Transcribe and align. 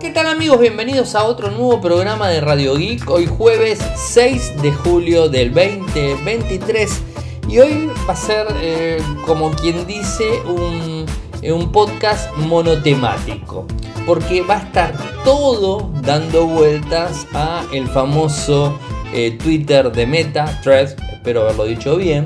¿Qué 0.00 0.08
tal 0.08 0.28
amigos? 0.28 0.58
Bienvenidos 0.58 1.14
a 1.14 1.24
otro 1.24 1.50
nuevo 1.50 1.78
programa 1.78 2.30
de 2.30 2.40
Radio 2.40 2.74
Geek. 2.74 3.10
Hoy 3.10 3.26
jueves 3.26 3.80
6 3.96 4.62
de 4.62 4.72
julio 4.72 5.28
del 5.28 5.52
2023. 5.52 7.02
Y 7.50 7.58
hoy 7.58 7.90
va 8.08 8.14
a 8.14 8.16
ser, 8.16 8.46
eh, 8.62 8.96
como 9.26 9.50
quien 9.50 9.86
dice, 9.86 10.40
un, 10.46 11.04
eh, 11.42 11.52
un 11.52 11.70
podcast 11.70 12.34
monotemático. 12.38 13.66
Porque 14.06 14.40
va 14.40 14.54
a 14.54 14.60
estar 14.60 14.94
todo 15.22 15.90
dando 16.00 16.46
vueltas 16.46 17.26
a 17.34 17.66
el 17.70 17.86
famoso 17.86 18.78
eh, 19.12 19.32
Twitter 19.32 19.92
de 19.92 20.06
Meta, 20.06 20.60
Threads, 20.62 20.96
espero 21.12 21.42
haberlo 21.42 21.64
dicho 21.64 21.96
bien, 21.96 22.24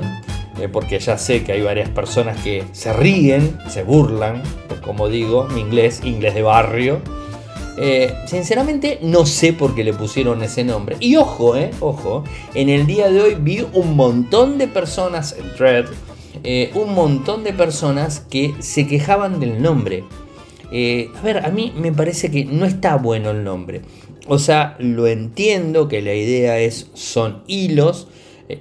porque 0.71 0.99
ya 0.99 1.17
sé 1.17 1.43
que 1.43 1.51
hay 1.51 1.61
varias 1.61 1.89
personas 1.89 2.41
que 2.41 2.63
se 2.71 2.93
ríen, 2.93 3.59
se 3.67 3.83
burlan, 3.83 4.41
como 4.81 5.09
digo, 5.09 5.43
mi 5.49 5.59
inglés, 5.59 5.99
inglés 6.05 6.35
de 6.35 6.41
barrio. 6.41 7.01
Eh, 7.77 8.13
sinceramente 8.25 8.99
no 9.01 9.25
sé 9.25 9.51
por 9.51 9.75
qué 9.75 9.83
le 9.83 9.93
pusieron 9.93 10.41
ese 10.41 10.63
nombre. 10.63 10.95
Y 10.99 11.17
ojo, 11.17 11.57
eh, 11.57 11.71
ojo, 11.79 12.23
en 12.53 12.69
el 12.69 12.85
día 12.85 13.09
de 13.09 13.21
hoy 13.21 13.35
vi 13.39 13.65
un 13.73 13.95
montón 13.95 14.57
de 14.57 14.67
personas 14.67 15.35
en 15.37 15.53
Thread, 15.55 15.85
eh, 16.43 16.71
un 16.73 16.93
montón 16.93 17.43
de 17.43 17.53
personas 17.53 18.21
que 18.21 18.53
se 18.59 18.87
quejaban 18.87 19.39
del 19.39 19.61
nombre. 19.61 20.03
a 20.65 21.21
ver, 21.21 21.45
a 21.45 21.49
mí 21.49 21.73
me 21.75 21.91
parece 21.91 22.31
que 22.31 22.45
no 22.45 22.65
está 22.65 22.95
bueno 22.95 23.31
el 23.31 23.43
nombre. 23.43 23.81
O 24.27 24.39
sea, 24.39 24.75
lo 24.79 25.07
entiendo 25.07 25.87
que 25.87 26.01
la 26.01 26.13
idea 26.13 26.59
es, 26.59 26.89
son 26.93 27.43
hilos, 27.47 28.07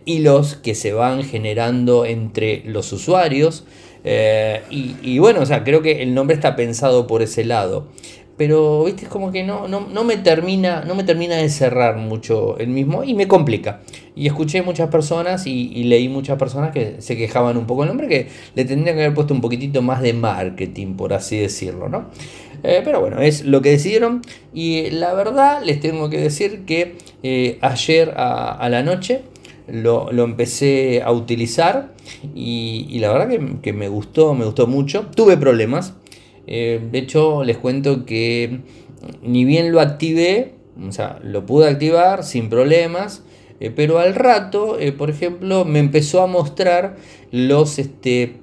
hilos 0.05 0.57
que 0.57 0.75
se 0.75 0.93
van 0.93 1.23
generando 1.25 2.05
entre 2.05 2.63
los 2.67 2.93
usuarios. 2.93 3.65
y, 4.05 4.97
y, 5.03 5.19
bueno, 5.19 5.41
o 5.41 5.47
sea, 5.47 5.65
creo 5.65 5.83
que 5.83 6.03
el 6.03 6.15
nombre 6.15 6.37
está 6.37 6.57
pensado 6.57 7.07
por 7.07 7.23
ese 7.23 7.45
lado 7.45 7.89
pero 8.37 8.85
viste 8.85 9.05
es 9.05 9.09
como 9.09 9.31
que 9.31 9.45
no, 9.45 9.69
no, 9.69 10.05
me 10.05 10.17
termina 10.17 10.83
no 10.85 10.95
me 10.95 11.05
termina 11.05 11.37
de 11.37 11.49
cerrar 11.49 11.97
mucho 11.97 12.59
el 12.59 12.69
mismo 12.69 13.05
y 13.05 13.15
me 13.15 13.29
complica. 13.29 13.81
Y 14.17 14.27
escuché 14.27 14.63
muchas 14.63 14.91
personas 14.91 15.47
y, 15.47 15.85
leí 15.85 16.09
muchas 16.09 16.39
personas 16.39 16.73
que 16.73 16.97
se 17.01 17.17
quejaban 17.17 17.57
un 17.57 17.67
poco 17.67 17.83
del 17.83 17.89
nombre 17.89 18.09
que 18.09 18.29
le 18.55 18.65
tendrían 18.65 18.97
que 18.97 19.03
haber 19.03 19.15
puesto 19.15 19.35
un 19.35 19.41
poquitito 19.41 19.83
más 19.83 20.01
de 20.01 20.13
marketing 20.13 20.95
por 20.95 21.13
así 21.13 21.39
decirlo 21.39 21.89
no 21.89 22.07
eh, 22.63 22.81
pero 22.83 23.01
bueno 23.01 23.21
es 23.21 23.45
lo 23.45 23.61
que 23.61 23.71
decidieron 23.71 24.23
y 24.55 24.91
la 24.91 25.13
verdad 25.13 25.63
les 25.63 25.81
tengo 25.81 26.09
que 26.09 26.19
decir 26.19 26.65
que 26.65 26.97
eh, 27.23 27.59
ayer 27.61 28.15
a, 28.17 28.67
la 28.71 28.83
noche 28.83 29.23
lo, 29.69 30.11
empecé 30.11 31.03
a 31.03 31.13
utilizar 31.13 31.93
y, 32.35 32.99
la 32.99 33.13
verdad 33.13 33.29
que, 33.29 33.61
que 33.61 33.73
me 33.73 33.89
gustó 33.89 34.35
me 34.35 34.45
gustó 34.45 34.67
mucho. 34.67 35.07
Tuve 35.15 35.37
problemas 35.37 35.95
eh, 36.47 36.81
de 36.91 36.99
hecho, 36.99 37.45
les 37.45 37.57
cuento 37.57 38.05
que 38.05 38.61
ni 39.23 39.45
bien 39.45 39.73
lo 39.73 39.81
activé, 39.81 40.55
o 40.87 40.93
sea, 40.93 41.19
lo 41.23 41.47
pude 41.47 41.69
activar 41.69 42.25
sin 42.25 42.49
problemas, 42.49 43.23
eh, 43.61 43.71
pero 43.75 43.99
al 43.99 44.15
rato, 44.15 44.79
eh, 44.79 44.93
por 44.93 45.11
ejemplo, 45.11 45.65
me 45.65 45.79
empezó 45.79 46.23
a 46.23 46.27
mostrar 46.27 46.97
los, 47.31 47.79
este, 47.79 48.37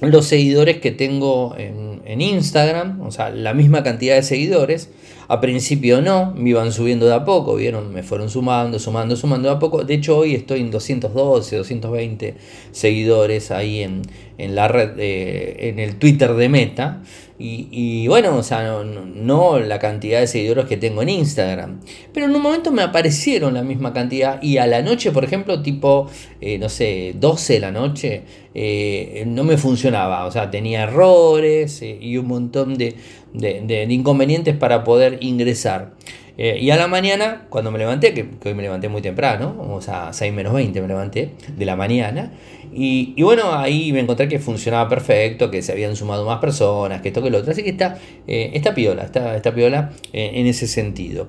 los 0.00 0.26
seguidores 0.26 0.78
que 0.78 0.90
tengo 0.90 1.54
en, 1.56 2.02
en, 2.04 2.20
Instagram, 2.20 3.00
o 3.02 3.10
sea, 3.10 3.30
la 3.30 3.54
misma 3.54 3.82
cantidad 3.82 4.16
de 4.16 4.22
seguidores. 4.22 4.90
A 5.28 5.40
principio 5.40 6.02
no, 6.02 6.32
me 6.36 6.50
iban 6.50 6.70
subiendo 6.70 7.04
de 7.06 7.14
a 7.14 7.24
poco, 7.24 7.56
vieron, 7.56 7.92
me 7.92 8.04
fueron 8.04 8.30
sumando, 8.30 8.78
sumando, 8.78 9.16
sumando 9.16 9.48
de 9.48 9.56
a 9.56 9.58
poco. 9.58 9.82
De 9.82 9.94
hecho, 9.94 10.16
hoy 10.18 10.36
estoy 10.36 10.60
en 10.60 10.70
212, 10.70 11.56
220 11.56 12.34
seguidores 12.70 13.50
ahí 13.50 13.82
en, 13.82 14.02
en 14.38 14.54
la 14.54 14.68
red, 14.68 14.92
en 14.98 15.80
el 15.80 15.96
Twitter 15.96 16.34
de 16.34 16.48
Meta. 16.48 17.02
Y, 17.38 18.06
bueno, 18.08 18.36
o 18.36 18.42
sea, 18.42 18.82
no, 18.82 19.58
la 19.58 19.78
cantidad 19.78 20.20
de 20.20 20.26
seguidores 20.26 20.64
que 20.64 20.78
tengo 20.78 21.02
en 21.02 21.10
Instagram. 21.10 21.80
Pero 22.12 22.26
en 22.26 22.34
un 22.34 22.40
momento 22.40 22.72
me 22.72 22.82
aparecieron 22.82 23.52
la 23.54 23.62
misma 23.62 23.92
cantidad. 23.92 24.42
Y 24.42 24.56
a 24.56 24.66
la 24.66 24.80
noche, 24.80 25.12
por 25.12 25.24
ejemplo, 25.24 25.60
tipo, 25.60 26.08
eh, 26.40 26.58
no 26.58 26.70
sé, 26.70 27.14
12 27.18 27.54
de 27.54 27.60
la 27.60 27.70
noche, 27.70 28.22
eh, 28.54 29.24
no 29.26 29.44
me 29.44 29.58
funcionaba. 29.58 30.24
O 30.24 30.30
sea, 30.30 30.50
tenía 30.50 30.84
errores 30.84 31.82
eh, 31.82 31.98
y 32.00 32.16
un 32.16 32.26
montón 32.26 32.74
de, 32.78 32.96
de 33.36 33.86
inconvenientes 33.90 34.56
para 34.56 34.84
poder 34.84 35.18
ingresar. 35.20 35.92
Eh, 36.38 36.58
y 36.60 36.70
a 36.70 36.76
la 36.76 36.86
mañana, 36.86 37.46
cuando 37.48 37.70
me 37.70 37.78
levanté, 37.78 38.12
que, 38.12 38.26
hoy 38.44 38.54
me 38.54 38.62
levanté 38.62 38.88
muy 38.88 39.00
temprano, 39.00 39.56
o 39.70 39.80
sea, 39.80 40.12
6 40.12 40.34
menos 40.34 40.52
20 40.52 40.82
me 40.82 40.88
levanté 40.88 41.30
de 41.56 41.64
la 41.64 41.76
mañana, 41.76 42.32
y, 42.72 43.22
bueno, 43.22 43.54
ahí 43.54 43.90
me 43.92 44.00
encontré 44.00 44.28
que 44.28 44.38
funcionaba 44.38 44.86
perfecto, 44.86 45.50
que 45.50 45.62
se 45.62 45.72
habían 45.72 45.96
sumado 45.96 46.26
más 46.26 46.38
personas, 46.40 47.00
que 47.00 47.08
esto 47.08 47.22
que 47.22 47.30
lo 47.30 47.38
otro, 47.38 47.52
así 47.52 47.62
que 47.62 47.70
está, 47.70 47.98
eh, 48.26 48.50
está 48.52 48.74
piola, 48.74 49.04
está, 49.04 49.34
está 49.34 49.54
piola 49.54 49.92
eh, 50.12 50.32
en 50.34 50.46
ese 50.46 50.66
sentido. 50.66 51.28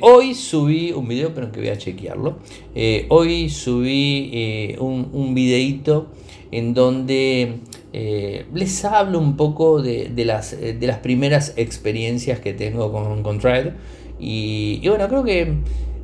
hoy 0.00 0.34
subí 0.34 0.90
un 0.90 1.06
video, 1.06 1.32
pero 1.34 1.52
que 1.52 1.60
voy 1.60 1.68
a 1.68 1.78
chequearlo, 1.78 2.38
hoy 3.10 3.48
subí 3.48 4.74
un, 4.80 5.08
un 5.12 5.34
videito 5.34 6.08
en 6.50 6.74
donde... 6.74 7.60
les 7.92 8.84
hablo 8.84 9.18
un 9.18 9.36
poco 9.36 9.82
de, 9.82 10.10
las, 10.24 10.58
de, 10.58 10.86
las, 10.86 10.98
primeras 10.98 11.52
experiencias 11.56 12.40
que 12.40 12.54
tengo 12.54 12.90
con, 12.90 13.22
con 13.22 13.38
y, 14.24 14.86
bueno, 14.88 15.08
creo 15.08 15.24
que 15.24 15.52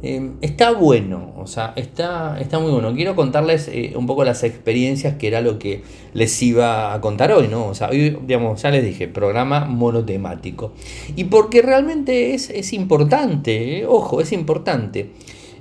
em, 0.03 0.35
está 0.41 0.73
bueno, 0.73 1.35
o 1.37 1.47
sea, 1.47 1.73
está, 1.77 2.37
está 2.41 2.59
muy 2.59 2.73
bueno. 2.73 2.93
Quiero 2.93 3.15
contarles 3.15 3.69
eh, 3.69 3.93
un 3.95 4.07
poco 4.07 4.25
las 4.25 4.43
experiencias 4.43 5.15
que 5.15 5.29
era 5.29 5.41
lo 5.41 5.61
que 5.61 5.83
les 6.15 6.43
iba 6.43 6.93
a 6.93 7.01
contar 7.01 7.31
hoy, 7.31 7.47
¿no? 7.47 7.67
O 7.67 7.75
sea, 7.75 7.91
hoy, 7.91 8.19
digamos, 8.27 8.61
ya 8.61 8.73
les 8.73 8.85
dije, 8.85 9.07
programa 9.07 9.67
monotemático. 9.67 10.73
Y 11.15 11.25
porque 11.25 11.63
realmente 11.63 12.35
es, 12.35 12.73
importante, 12.73 13.79
eh, 13.79 13.87
ojo, 13.87 14.21
es 14.21 14.33
importante. 14.33 15.11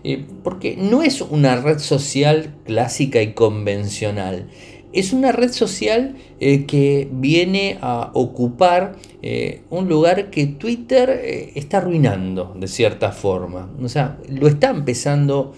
Eh, 0.03 0.25
porque 0.43 0.77
no 0.77 1.03
es 1.03 1.21
una 1.21 1.57
red 1.57 1.77
social 1.77 2.55
clásica 2.65 3.21
y 3.21 3.33
convencional 3.33 4.47
es 4.97 5.13
una 5.13 5.31
red 5.31 5.51
social 5.51 6.15
eh, 6.39 6.65
que 6.65 7.07
viene 7.11 7.77
a 7.81 8.09
ocupar 8.13 8.95
eh, 9.21 9.61
un 9.69 9.87
lugar 9.87 10.31
que 10.31 10.47
Twitter 10.47 11.09
eh, 11.09 11.51
está 11.55 11.77
arruinando 11.77 12.55
de 12.57 12.67
cierta 12.67 13.11
forma. 13.11 13.69
O 13.81 13.89
sea, 13.89 14.17
lo 14.27 14.47
está 14.47 14.71
empezando 14.71 15.53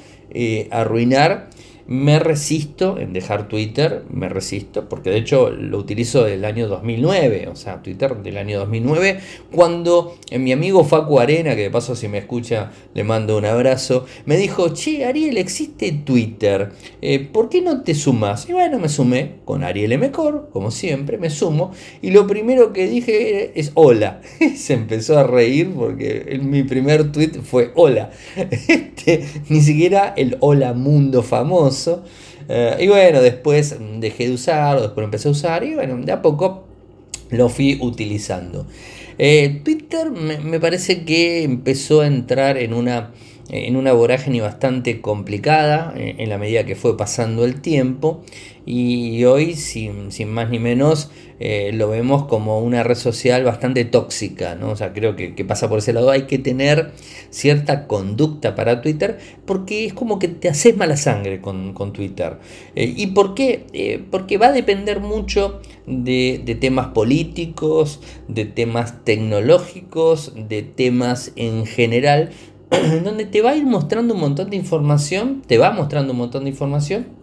a 0.72 0.82
arruinar 0.82 1.50
me 1.90 2.20
resisto 2.20 3.00
en 3.00 3.14
dejar 3.14 3.48
Twitter, 3.48 4.04
me 4.12 4.30
resisto, 4.30 4.88
porque 4.88 5.10
de 5.10 5.18
hecho 5.18 5.50
lo 5.50 5.80
utilizo 5.80 6.24
del 6.24 6.46
año 6.46 6.68
2009, 6.68 7.50
o 7.52 7.56
sea, 7.56 7.82
Twitter 7.82 8.16
del 8.18 8.38
año 8.38 8.60
2009, 8.60 9.20
cuando 9.52 10.16
mi 10.32 10.52
amigo 10.52 10.84
Facu 10.84 11.20
Arena, 11.20 11.56
que 11.56 11.64
de 11.64 11.72
paso 11.72 11.96
si 11.96 12.08
me 12.08 12.20
escucha 12.20 12.70
le 12.94 13.04
mando 13.04 13.36
un 13.40 13.46
abrazo, 13.46 14.06
me 14.26 14.38
dijo, 14.38 14.70
che, 14.70 15.04
Ariel, 15.04 15.40
existe 15.40 15.92
Twitter, 15.92 16.74
eh, 17.02 17.22
¿por 17.22 17.50
qué 17.50 17.64
no 17.64 17.82
te 17.82 17.96
sumas? 17.96 18.48
Y 18.48 18.54
bueno, 18.54 18.78
me 18.78 18.88
sumé 18.88 19.38
con 19.44 19.64
Ariel 19.64 19.98
Mecor, 19.98 20.50
como 20.54 20.70
siempre, 20.70 21.18
me 21.18 21.32
sumo, 21.32 21.72
y 22.04 22.12
lo 22.12 22.28
primero 22.28 22.72
que 22.72 22.88
dije 22.88 23.60
es 23.60 23.72
hola. 23.74 24.22
Se 24.56 24.76
empezó 24.76 25.18
a 25.18 25.24
reír 25.24 25.72
porque 25.76 26.40
mi 26.40 26.62
primer 26.62 27.12
tweet 27.12 27.42
fue 27.44 27.72
hola. 27.74 28.12
Este, 28.70 29.26
ni 29.48 29.62
siquiera 29.62 30.14
el 30.18 30.36
hola 30.42 30.74
mundo 30.74 31.24
famoso 31.24 31.79
eh, 32.48 32.78
y 32.80 32.88
bueno, 32.88 33.22
después 33.22 33.76
dejé 34.00 34.28
de 34.28 34.34
usarlo, 34.34 34.82
después 34.82 35.06
empecé 35.06 35.28
a 35.28 35.32
usar 35.32 35.64
y 35.64 35.76
bueno, 35.76 35.98
de 35.98 36.12
a 36.12 36.22
poco 36.22 36.66
lo 37.30 37.50
fui 37.50 37.78
utilizando. 37.82 38.66
Eh, 39.18 39.62
Twitter 39.64 40.12
me, 40.12 40.60
parece 40.60 41.04
que 41.04 41.44
empezó 41.44 42.02
a 42.02 42.08
entrar 42.08 42.58
en 42.58 42.74
una, 42.74 43.12
en 43.50 43.76
una 43.76 43.94
vorágine 43.94 44.42
bastante 44.42 45.02
complicada 45.02 45.94
eh, 45.96 46.16
en 46.20 46.30
la 46.30 46.38
medida 46.38 46.66
que 46.66 46.76
fue 46.76 46.98
pasando 46.98 47.46
el 47.46 47.62
tiempo 47.62 48.24
y 48.72 49.26
hoy, 49.26 49.56
sin, 49.56 50.12
más 50.28 50.52
ni 50.52 50.60
menos, 50.60 51.10
eh, 51.40 51.72
lo 51.74 51.90
vemos 51.90 52.26
como 52.26 52.60
una 52.60 52.84
red 52.84 52.94
social 52.94 53.44
bastante 53.44 53.84
tóxica, 53.84 54.54
¿no? 54.54 54.70
O 54.70 54.76
sea, 54.76 54.94
creo 54.94 55.16
que, 55.16 55.44
pasa 55.44 55.68
por 55.68 55.80
ese 55.80 55.92
lado. 55.92 56.12
Hay 56.12 56.28
que 56.28 56.38
tener 56.38 56.92
cierta 57.32 57.88
conducta 57.88 58.54
para 58.54 58.84
Twitter 58.84 59.18
porque 59.48 59.86
es 59.86 59.94
como 59.94 60.20
que 60.20 60.28
te 60.28 60.50
haces 60.50 60.78
mala 60.78 60.98
sangre 60.98 61.42
con, 61.42 61.74
Twitter. 61.94 62.38
Eh, 62.76 62.94
¿Y 62.96 63.08
por 63.08 63.34
qué? 63.34 63.66
Eh, 63.74 64.04
porque 64.12 64.38
va 64.38 64.50
a 64.50 64.52
depender 64.52 65.00
mucho 65.00 65.62
de 65.88 66.58
temas 66.62 66.90
políticos, 66.90 68.02
de 68.28 68.46
temas 68.46 69.04
tecnológicos, 69.04 70.34
de 70.36 70.62
temas 70.62 71.32
en 71.36 71.66
general, 71.66 72.30
donde 73.04 73.26
te 73.26 73.42
va 73.42 73.52
a 73.52 73.56
ir 73.56 73.66
mostrando 73.66 74.14
un 74.14 74.20
montón 74.20 74.50
de 74.50 74.56
información, 74.56 75.42
te 75.46 75.58
va 75.58 75.72
mostrando 75.72 76.14
un 76.14 76.20
montón 76.20 76.44
de 76.44 76.52
información 76.52 77.20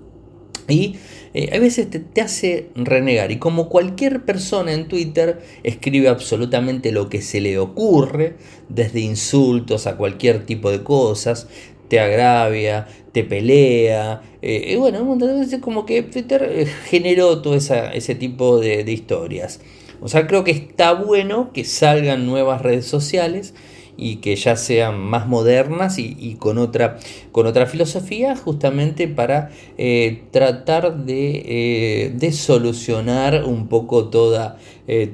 y 0.68 0.96
eh, 1.34 1.50
a 1.54 1.58
veces 1.58 1.88
te, 1.90 2.20
hace 2.20 2.70
renegar. 2.74 3.30
Y 3.30 3.38
como 3.38 3.68
cualquier 3.68 4.24
persona 4.24 4.72
en 4.72 4.88
Twitter 4.88 5.40
escribe 5.62 6.08
absolutamente 6.08 6.92
lo 6.92 7.08
que 7.08 7.22
se 7.22 7.40
le 7.40 7.58
ocurre, 7.58 8.36
desde 8.68 9.00
insultos 9.00 9.86
a 9.86 9.96
cualquier 9.96 10.44
tipo 10.44 10.70
de 10.70 10.82
cosas, 10.82 11.48
te 11.88 12.00
agravia, 12.00 12.88
te 13.12 13.22
pelea. 13.22 14.22
Eh, 14.42 14.72
y 14.72 14.76
bueno, 14.76 15.00
un 15.02 15.08
montón 15.08 15.28
de 15.28 15.40
veces 15.40 15.60
como 15.60 15.86
que 15.86 16.02
Twitter 16.02 16.42
eh, 16.50 16.66
generó 16.66 17.42
todo 17.42 17.54
ese 17.54 18.14
tipo 18.14 18.58
de, 18.58 18.90
historias. 18.90 19.60
O 20.00 20.08
sea, 20.08 20.26
creo 20.26 20.44
que 20.44 20.50
está 20.50 20.92
bueno 20.92 21.52
que 21.52 21.64
salgan 21.64 22.26
nuevas 22.26 22.60
redes 22.60 22.86
sociales 22.86 23.54
y 23.96 24.16
que 24.16 24.36
ya 24.36 24.56
sean 24.56 24.98
más 24.98 25.26
modernas 25.26 25.98
y, 25.98 26.36
con, 26.38 26.58
otra, 26.58 26.98
con 27.32 27.46
otra 27.46 27.66
filosofía 27.66 28.36
justamente 28.36 29.08
para 29.08 29.50
eh, 29.78 30.24
tratar 30.30 31.04
de, 31.04 32.12
de, 32.14 32.32
solucionar 32.32 33.44
un 33.44 33.68
poco 33.68 34.08
toda, 34.08 34.58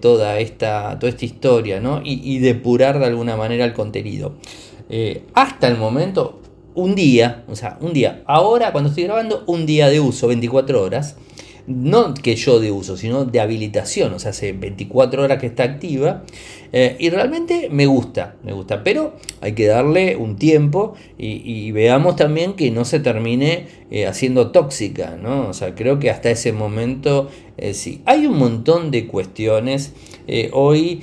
toda, 0.00 0.38
esta, 0.38 0.99
toda 0.99 1.11
esta 1.11 1.25
historia 1.25 1.81
¿no? 1.81 2.00
y, 2.02 2.20
y, 2.23 2.38
depurar 2.40 2.99
de 2.99 3.06
alguna 3.06 3.37
manera 3.37 3.64
el 3.64 3.73
contenido. 3.73 4.34
hasta 5.34 5.69
el 5.69 5.76
momento 5.76 6.43
un 6.75 6.94
día, 6.94 7.44
o 7.49 7.56
sea, 7.56 7.76
un 7.81 7.93
día, 7.93 8.23
ahora 8.26 8.73
cuando 8.73 8.88
estoy 8.90 9.05
grabando, 9.05 9.44
un 9.46 9.67
día 9.67 9.88
de 9.88 10.00
uso, 10.00 10.29
24 10.29 10.82
horas, 10.82 11.17
no 11.67 12.14
que 12.14 12.37
yo 12.37 12.61
de 12.61 12.70
uso, 12.70 12.97
sino 12.97 13.25
de 13.25 13.41
habilitación, 13.41 14.12
o 14.14 14.19
sea, 14.19 14.31
hace 14.31 14.53
24 14.53 15.23
horas 15.23 15.38
que 15.38 15.47
está 15.47 15.62
activa 15.62 16.25
eh, 16.73 16.97
y 16.99 17.11
realmente 17.11 17.69
me 17.70 17.87
gusta, 17.87 18.37
me 18.43 18.53
gusta, 18.53 18.82
pero 18.82 19.14
hay 19.41 19.53
que 19.53 19.67
darle 19.67 20.17
un 20.17 20.37
tiempo 20.37 20.94
y, 21.19 21.70
veamos 21.73 22.17
también 22.17 22.55
que 22.55 22.70
no 22.70 22.85
se 22.85 22.99
termine 23.00 23.67
eh, 23.94 24.06
haciendo 24.06 24.53
tóxica, 24.53 25.19
¿no? 25.23 25.49
O 25.49 25.53
sea, 25.53 25.75
creo 25.75 25.99
que 25.99 26.09
hasta 26.09 26.31
ese 26.31 26.55
momento 26.55 27.29
eh, 27.59 27.75
sí. 27.75 28.00
Hay 28.06 28.25
un 28.25 28.39
montón 28.39 28.91
de 28.91 29.06
cuestiones. 29.06 29.93
hoy 30.53 31.03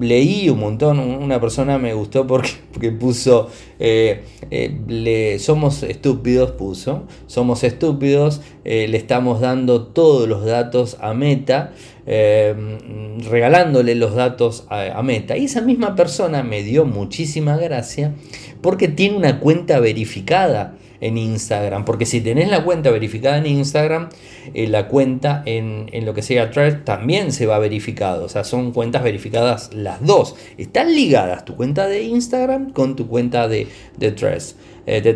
leí 0.00 0.48
un 0.48 0.58
montón, 0.58 0.98
una 0.98 1.40
persona 1.40 1.78
me 1.78 1.94
gustó 1.94 2.26
porque, 2.26 2.90
puso, 2.98 3.50
le, 3.78 5.38
somos 5.38 5.84
estúpidos, 5.84 6.50
puso, 6.50 7.04
somos 7.28 7.62
estúpidos, 7.62 8.40
le 8.64 8.96
estamos 8.96 9.40
dando 9.40 9.84
todos 9.84 10.28
los 10.28 10.44
datos 10.44 10.96
a 11.00 11.14
Meta. 11.14 11.72
Regalándole 12.04 13.94
los 13.94 14.16
datos 14.16 14.66
a, 14.70 15.00
Meta. 15.04 15.36
Y 15.36 15.44
esa 15.44 15.60
misma 15.60 15.94
persona 15.94 16.42
me 16.42 16.64
dio 16.64 16.84
muchísima 16.84 17.56
gracia 17.58 18.12
porque 18.60 18.88
tiene 18.88 19.16
una 19.16 19.38
cuenta 19.38 19.78
verificada 19.78 20.74
en 21.02 21.18
Instagram. 21.18 21.84
Porque 21.84 22.06
si 22.06 22.22
tenés 22.22 22.48
la 22.48 22.64
cuenta 22.64 22.90
verificada 22.90 23.36
en 23.36 23.46
Instagram, 23.46 24.08
eh, 24.54 24.66
la 24.66 24.88
cuenta 24.88 25.42
en, 25.44 25.90
lo 26.06 26.14
que 26.14 26.22
sea 26.22 26.50
Thread 26.50 26.84
también 26.84 27.32
se 27.32 27.44
va 27.44 27.58
verificado. 27.58 28.24
O 28.24 28.28
sea, 28.30 28.44
son 28.44 28.72
cuentas 28.72 29.02
verificadas 29.02 29.74
las 29.74 30.02
dos. 30.04 30.36
Están 30.56 30.94
ligadas 30.94 31.44
tu 31.44 31.56
cuenta 31.56 31.86
de 31.86 32.04
Instagram 32.04 32.72
con 32.72 32.96
tu 32.96 33.06
cuenta 33.06 33.48
de, 33.48 33.66
de 33.98 34.12
Thread. 34.12 34.42
Eh, 34.86 35.02
de. 35.02 35.10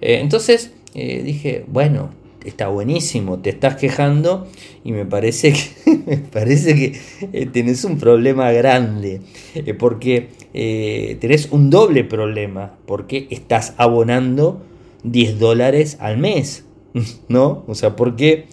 Eh, 0.00 0.18
entonces 0.20 0.72
dije, 0.94 1.64
bueno, 1.68 2.10
está 2.44 2.68
buenísimo, 2.68 3.38
te 3.40 3.50
estás 3.50 3.76
quejando 3.76 4.46
y 4.82 4.92
me 4.92 5.04
parece 5.04 5.52
que, 5.52 5.96
me 6.06 6.16
parece 6.16 6.74
que 6.74 7.46
tenés 7.46 7.84
un 7.84 7.98
problema 7.98 8.50
grande, 8.52 9.20
porque 9.78 10.28
eh, 10.54 11.18
tenés 11.20 11.48
un 11.50 11.68
doble 11.68 12.02
problema, 12.04 12.78
porque 12.86 13.26
estás 13.30 13.74
abonando 13.76 14.62
10 15.06 15.38
dólares 15.38 15.96
al 16.00 16.18
mes, 16.18 16.66
¿no? 17.28 17.64
O 17.66 17.74
sea, 17.74 17.96
porque 17.96 18.46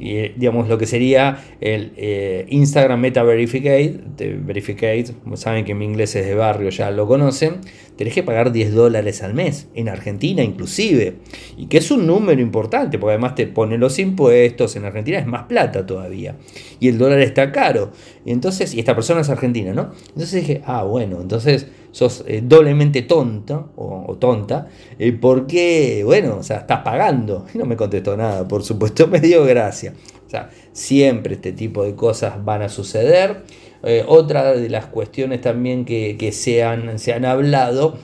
digamos, 0.00 0.68
lo 0.68 0.78
que 0.78 0.86
sería 0.86 1.44
el 1.60 1.92
eh, 1.96 2.46
Instagram 2.48 3.00
Meta 3.00 3.22
Verificate, 3.22 4.00
Verificate, 4.18 5.06
saben 5.34 5.64
que 5.64 5.74
mi 5.74 5.84
inglés 5.84 6.16
es 6.16 6.26
de 6.26 6.34
barrio, 6.34 6.70
ya 6.70 6.90
lo 6.90 7.06
conocen, 7.06 7.56
tenés 7.96 8.14
que 8.14 8.22
pagar 8.22 8.50
10 8.50 8.72
dólares 8.72 9.22
al 9.22 9.34
mes, 9.34 9.68
en 9.74 9.90
Argentina 9.90 10.42
inclusive, 10.42 11.16
y 11.58 11.66
que 11.66 11.78
es 11.78 11.90
un 11.90 12.06
número 12.06 12.40
importante, 12.40 12.98
porque 12.98 13.12
además 13.12 13.34
te 13.34 13.46
pone 13.46 13.76
los 13.76 13.98
impuestos, 13.98 14.74
en 14.76 14.86
Argentina 14.86 15.18
es 15.18 15.26
más 15.26 15.44
plata 15.44 15.84
todavía, 15.84 16.36
y 16.78 16.88
el 16.88 16.96
dólar 16.96 17.20
está 17.20 17.52
caro, 17.52 17.92
entonces, 18.24 18.72
y 18.74 18.78
esta 18.78 18.94
persona 18.94 19.20
es 19.20 19.28
argentina, 19.28 19.74
¿no? 19.74 19.92
Entonces 20.08 20.32
dije, 20.32 20.62
ah, 20.64 20.84
bueno, 20.84 21.20
entonces 21.20 21.66
sos 21.92 22.24
eh, 22.26 22.42
doblemente 22.44 23.02
tonto 23.02 23.72
o, 23.76 24.16
tonta, 24.18 24.68
eh, 24.98 25.12
porque, 25.12 26.02
bueno, 26.04 26.36
o 26.38 26.42
sea, 26.42 26.58
estás 26.58 26.80
pagando. 26.82 27.46
Y 27.54 27.58
no 27.58 27.64
me 27.64 27.76
contestó 27.76 28.16
nada, 28.16 28.46
por 28.46 28.62
supuesto, 28.62 29.06
me 29.08 29.20
dio 29.20 29.44
gracia. 29.44 29.94
O 30.26 30.30
sea, 30.30 30.50
siempre 30.72 31.34
este 31.34 31.52
tipo 31.52 31.84
de 31.84 31.94
cosas 31.94 32.44
van 32.44 32.62
a 32.62 32.68
suceder. 32.68 33.42
Eh, 33.82 34.04
otra 34.06 34.52
de 34.52 34.68
las 34.68 34.86
cuestiones 34.86 35.40
también 35.40 35.84
que, 35.84 36.30
se, 36.32 36.62
han, 36.62 36.98
se, 36.98 37.12
han, 37.12 37.24
hablado 37.24 37.96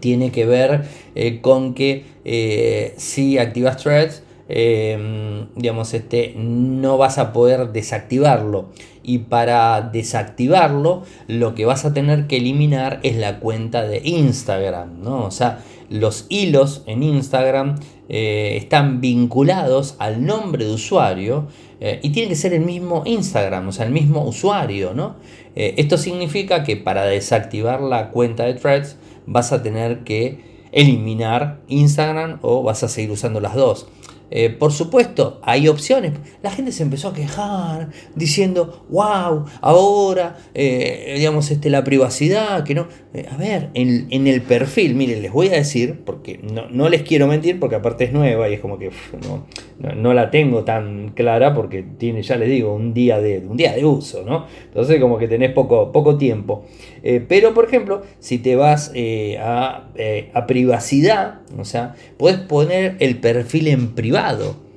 tiene 0.00 0.30
que 0.32 0.46
ver 0.46 0.84
con 1.42 1.74
que 1.74 2.04
si 2.96 3.36
activas 3.36 3.76
threads, 3.76 4.22
digamos, 4.48 5.92
este, 5.92 6.34
no 6.36 6.96
vas 6.96 7.18
a 7.18 7.32
poder 7.34 7.70
desactivarlo 7.72 8.70
y 9.08 9.18
para 9.20 9.80
desactivarlo 9.80 11.02
lo 11.26 11.54
que 11.54 11.64
vas 11.64 11.86
a 11.86 11.94
tener 11.94 12.26
que 12.26 12.36
eliminar 12.36 13.00
es 13.02 13.16
la 13.16 13.40
cuenta 13.40 13.82
de 13.82 14.02
Instagram, 14.04 15.02
¿no? 15.02 15.24
O 15.24 15.30
sea, 15.30 15.60
los 15.88 16.26
hilos 16.28 16.82
en 16.84 17.02
Instagram 17.02 17.76
eh, 18.10 18.58
están 18.58 19.00
vinculados 19.00 19.96
al 19.98 20.26
nombre 20.26 20.66
de 20.66 20.72
usuario 20.72 21.46
eh, 21.80 22.00
y 22.02 22.10
tiene 22.10 22.28
que 22.28 22.36
ser 22.36 22.52
el 22.52 22.60
mismo 22.60 23.02
Instagram, 23.06 23.68
o 23.68 23.72
sea, 23.72 23.86
el 23.86 23.92
mismo 23.92 24.24
usuario, 24.24 24.92
¿no? 24.92 25.16
Eh, 25.56 25.74
esto 25.78 25.96
significa 25.96 26.62
que 26.62 26.76
para 26.76 27.04
desactivar 27.04 27.80
la 27.80 28.10
cuenta 28.10 28.44
de 28.44 28.54
Threads 28.54 28.96
vas 29.26 29.52
a 29.52 29.62
tener 29.62 30.04
que 30.04 30.68
eliminar 30.72 31.60
Instagram 31.68 32.40
o 32.42 32.62
vas 32.62 32.82
a 32.82 32.88
seguir 32.88 33.10
usando 33.10 33.40
las 33.40 33.54
dos. 33.54 33.86
Eh, 34.30 34.50
por 34.50 34.72
supuesto, 34.72 35.40
hay 35.42 35.68
opciones. 35.68 36.12
La 36.42 36.50
gente 36.50 36.72
se 36.72 36.82
empezó 36.82 37.08
a 37.08 37.14
quejar 37.14 37.90
diciendo, 38.14 38.86
wow, 38.90 39.46
ahora, 39.60 40.38
eh, 40.54 41.14
digamos, 41.16 41.50
este, 41.50 41.70
la 41.70 41.84
privacidad, 41.84 42.64
que 42.64 42.74
no. 42.74 42.88
Eh, 43.14 43.26
a 43.30 43.36
ver, 43.36 43.70
en, 43.74 44.26
el 44.26 44.42
perfil, 44.42 44.94
miren, 44.94 45.22
les 45.22 45.32
voy 45.32 45.48
a 45.48 45.52
decir, 45.52 46.00
porque 46.04 46.38
no, 46.42 46.88
les 46.88 47.02
quiero 47.02 47.26
mentir, 47.26 47.58
porque 47.58 47.76
aparte 47.76 48.04
es 48.04 48.12
nueva 48.12 48.48
y 48.48 48.54
es 48.54 48.60
como 48.60 48.78
que 48.78 48.90
no, 49.26 49.46
la 49.80 50.30
tengo 50.30 50.64
tan 50.64 51.10
clara, 51.10 51.54
porque 51.54 51.84
tiene, 51.98 52.22
ya 52.22 52.36
les 52.36 52.48
digo, 52.48 52.74
un 52.74 52.94
día 52.94 53.20
de, 53.20 53.38
un 53.38 53.56
día 53.56 53.74
de 53.74 53.84
uso, 53.84 54.24
¿no? 54.24 54.46
Entonces, 54.64 55.00
como 55.00 55.18
que 55.18 55.28
tenés 55.28 55.52
poco, 55.52 55.92
poco 55.92 56.16
tiempo. 56.16 56.64
pero, 57.28 57.54
por 57.54 57.64
ejemplo, 57.64 58.02
si 58.18 58.38
te 58.38 58.56
vas 58.56 58.92
a, 59.40 59.88
a 60.34 60.46
privacidad, 60.46 61.40
o 61.58 61.64
sea, 61.64 61.94
puedes 62.16 62.40
poner 62.40 62.96
el 62.98 63.16
perfil 63.18 63.68
en 63.68 63.94
privado 63.94 64.68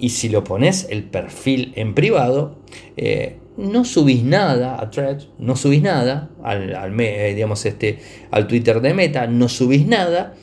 y 0.00 0.08
si 0.08 0.30
lo 0.30 0.42
pones 0.42 0.88
el 0.90 1.04
perfil 1.04 1.72
en 1.76 1.94
privado, 1.94 2.56
eh, 2.96 3.36
no 3.56 3.84
subís 3.84 4.24
nada 4.24 4.80
a 4.80 4.90
Threads, 4.90 5.28
no 5.38 5.54
subís 5.56 5.82
nada 5.82 6.30
al, 6.42 6.98
eh, 6.98 7.34
digamos 7.34 7.64
este, 7.66 7.98
al 8.30 8.46
Twitter 8.46 8.80
de 8.80 8.94
Meta, 8.94 9.26
no 9.26 9.48
subís 9.48 9.86
nada 9.86 10.34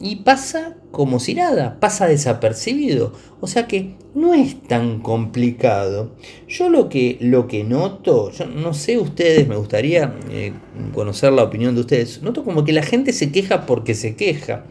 y 0.00 0.16
pasa 0.16 0.76
como 0.90 1.18
si 1.18 1.34
nada, 1.34 1.78
pasa 1.80 2.06
desapercibido. 2.06 3.12
O 3.40 3.46
sea 3.46 3.66
que 3.66 3.94
no 4.14 4.34
es 4.34 4.62
tan 4.62 5.00
complicado. 5.00 6.12
Yo 6.46 6.68
lo 6.70 6.88
que, 6.88 7.18
lo 7.20 7.48
que 7.48 7.64
noto, 7.64 8.30
yo 8.30 8.46
no 8.46 8.74
sé 8.74 8.98
ustedes, 8.98 9.48
me 9.48 9.56
gustaría 9.56 10.14
eh, 10.30 10.52
conocer 10.94 11.32
la 11.32 11.44
opinión 11.44 11.74
de 11.74 11.80
ustedes, 11.80 12.22
noto 12.22 12.44
como 12.44 12.64
que 12.64 12.72
la 12.72 12.82
gente 12.82 13.12
se 13.12 13.32
queja 13.32 13.66
porque 13.66 13.94
se 13.94 14.14
queja. 14.14 14.64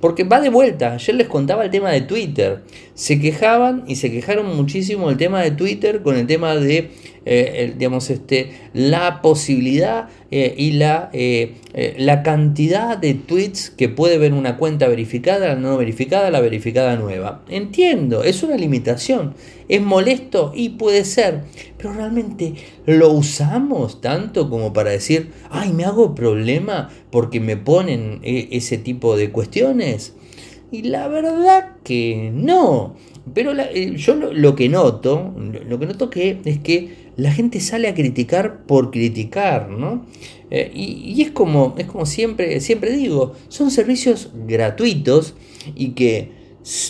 Porque 0.00 0.22
va 0.22 0.40
de 0.40 0.48
vuelta, 0.48 0.92
ayer 0.92 1.16
les 1.16 1.26
contaba 1.26 1.64
el 1.64 1.70
tema 1.70 1.90
de 1.90 2.02
Twitter. 2.02 2.62
Se 2.94 3.18
quejaban 3.18 3.82
y 3.88 3.96
se 3.96 4.12
quejaron 4.12 4.54
muchísimo 4.56 5.10
el 5.10 5.16
tema 5.16 5.42
de 5.42 5.50
Twitter 5.50 6.02
con 6.02 6.16
el 6.16 6.26
tema 6.28 6.54
de 6.54 6.92
eh, 7.24 7.74
digamos, 7.76 8.10
este, 8.10 8.52
la 8.72 9.20
posibilidad 9.20 10.08
eh, 10.30 10.54
y 10.56 10.72
la, 10.72 11.10
eh, 11.12 11.56
la 11.98 12.22
cantidad 12.22 12.96
de 12.96 13.14
tweets 13.14 13.70
que 13.70 13.88
puede 13.88 14.18
ver 14.18 14.32
una 14.32 14.56
cuenta 14.56 14.88
verificada, 14.88 15.48
la 15.48 15.54
no 15.56 15.76
verificada, 15.76 16.30
la 16.30 16.40
verificada 16.40 16.96
nueva. 16.96 17.42
Entiendo, 17.48 18.24
es 18.24 18.42
una 18.42 18.56
limitación, 18.56 19.34
es 19.68 19.82
molesto 19.82 20.52
y 20.54 20.70
puede 20.70 21.04
ser, 21.04 21.42
pero 21.76 21.92
realmente 21.92 22.54
lo 22.86 23.12
usamos 23.12 24.00
tanto 24.00 24.48
como 24.48 24.72
para 24.72 24.90
decir, 24.90 25.32
ay, 25.50 25.72
me 25.72 25.84
hago 25.84 26.14
problema 26.14 26.90
porque 27.10 27.40
me 27.40 27.56
ponen 27.56 28.20
ese 28.22 28.78
tipo 28.78 29.16
de 29.16 29.30
cuestiones. 29.30 30.14
Y 30.70 30.82
la 30.82 31.08
verdad 31.08 31.76
que 31.82 32.30
no. 32.34 32.94
Pero 33.34 33.52
yo 33.96 34.14
lo, 34.14 34.54
que 34.54 34.68
noto, 34.68 35.34
lo, 35.36 35.78
que 35.78 35.86
noto 35.86 36.10
que 36.10 36.40
es 36.44 36.58
que 36.58 37.07
la 37.18 37.32
gente 37.32 37.58
sale 37.58 37.88
a 37.88 37.94
criticar 37.94 38.62
por 38.64 38.92
criticar, 38.92 39.68
¿no? 39.68 40.06
Eh, 40.50 40.70
y, 40.72 41.20
es 41.20 41.32
como, 41.32 41.74
es 41.76 41.86
como 41.86 42.06
siempre, 42.06 42.60
siempre 42.60 42.92
digo, 42.92 43.34
son 43.48 43.72
servicios 43.72 44.30
gratuitos 44.46 45.34
y 45.74 45.90
que 45.90 46.30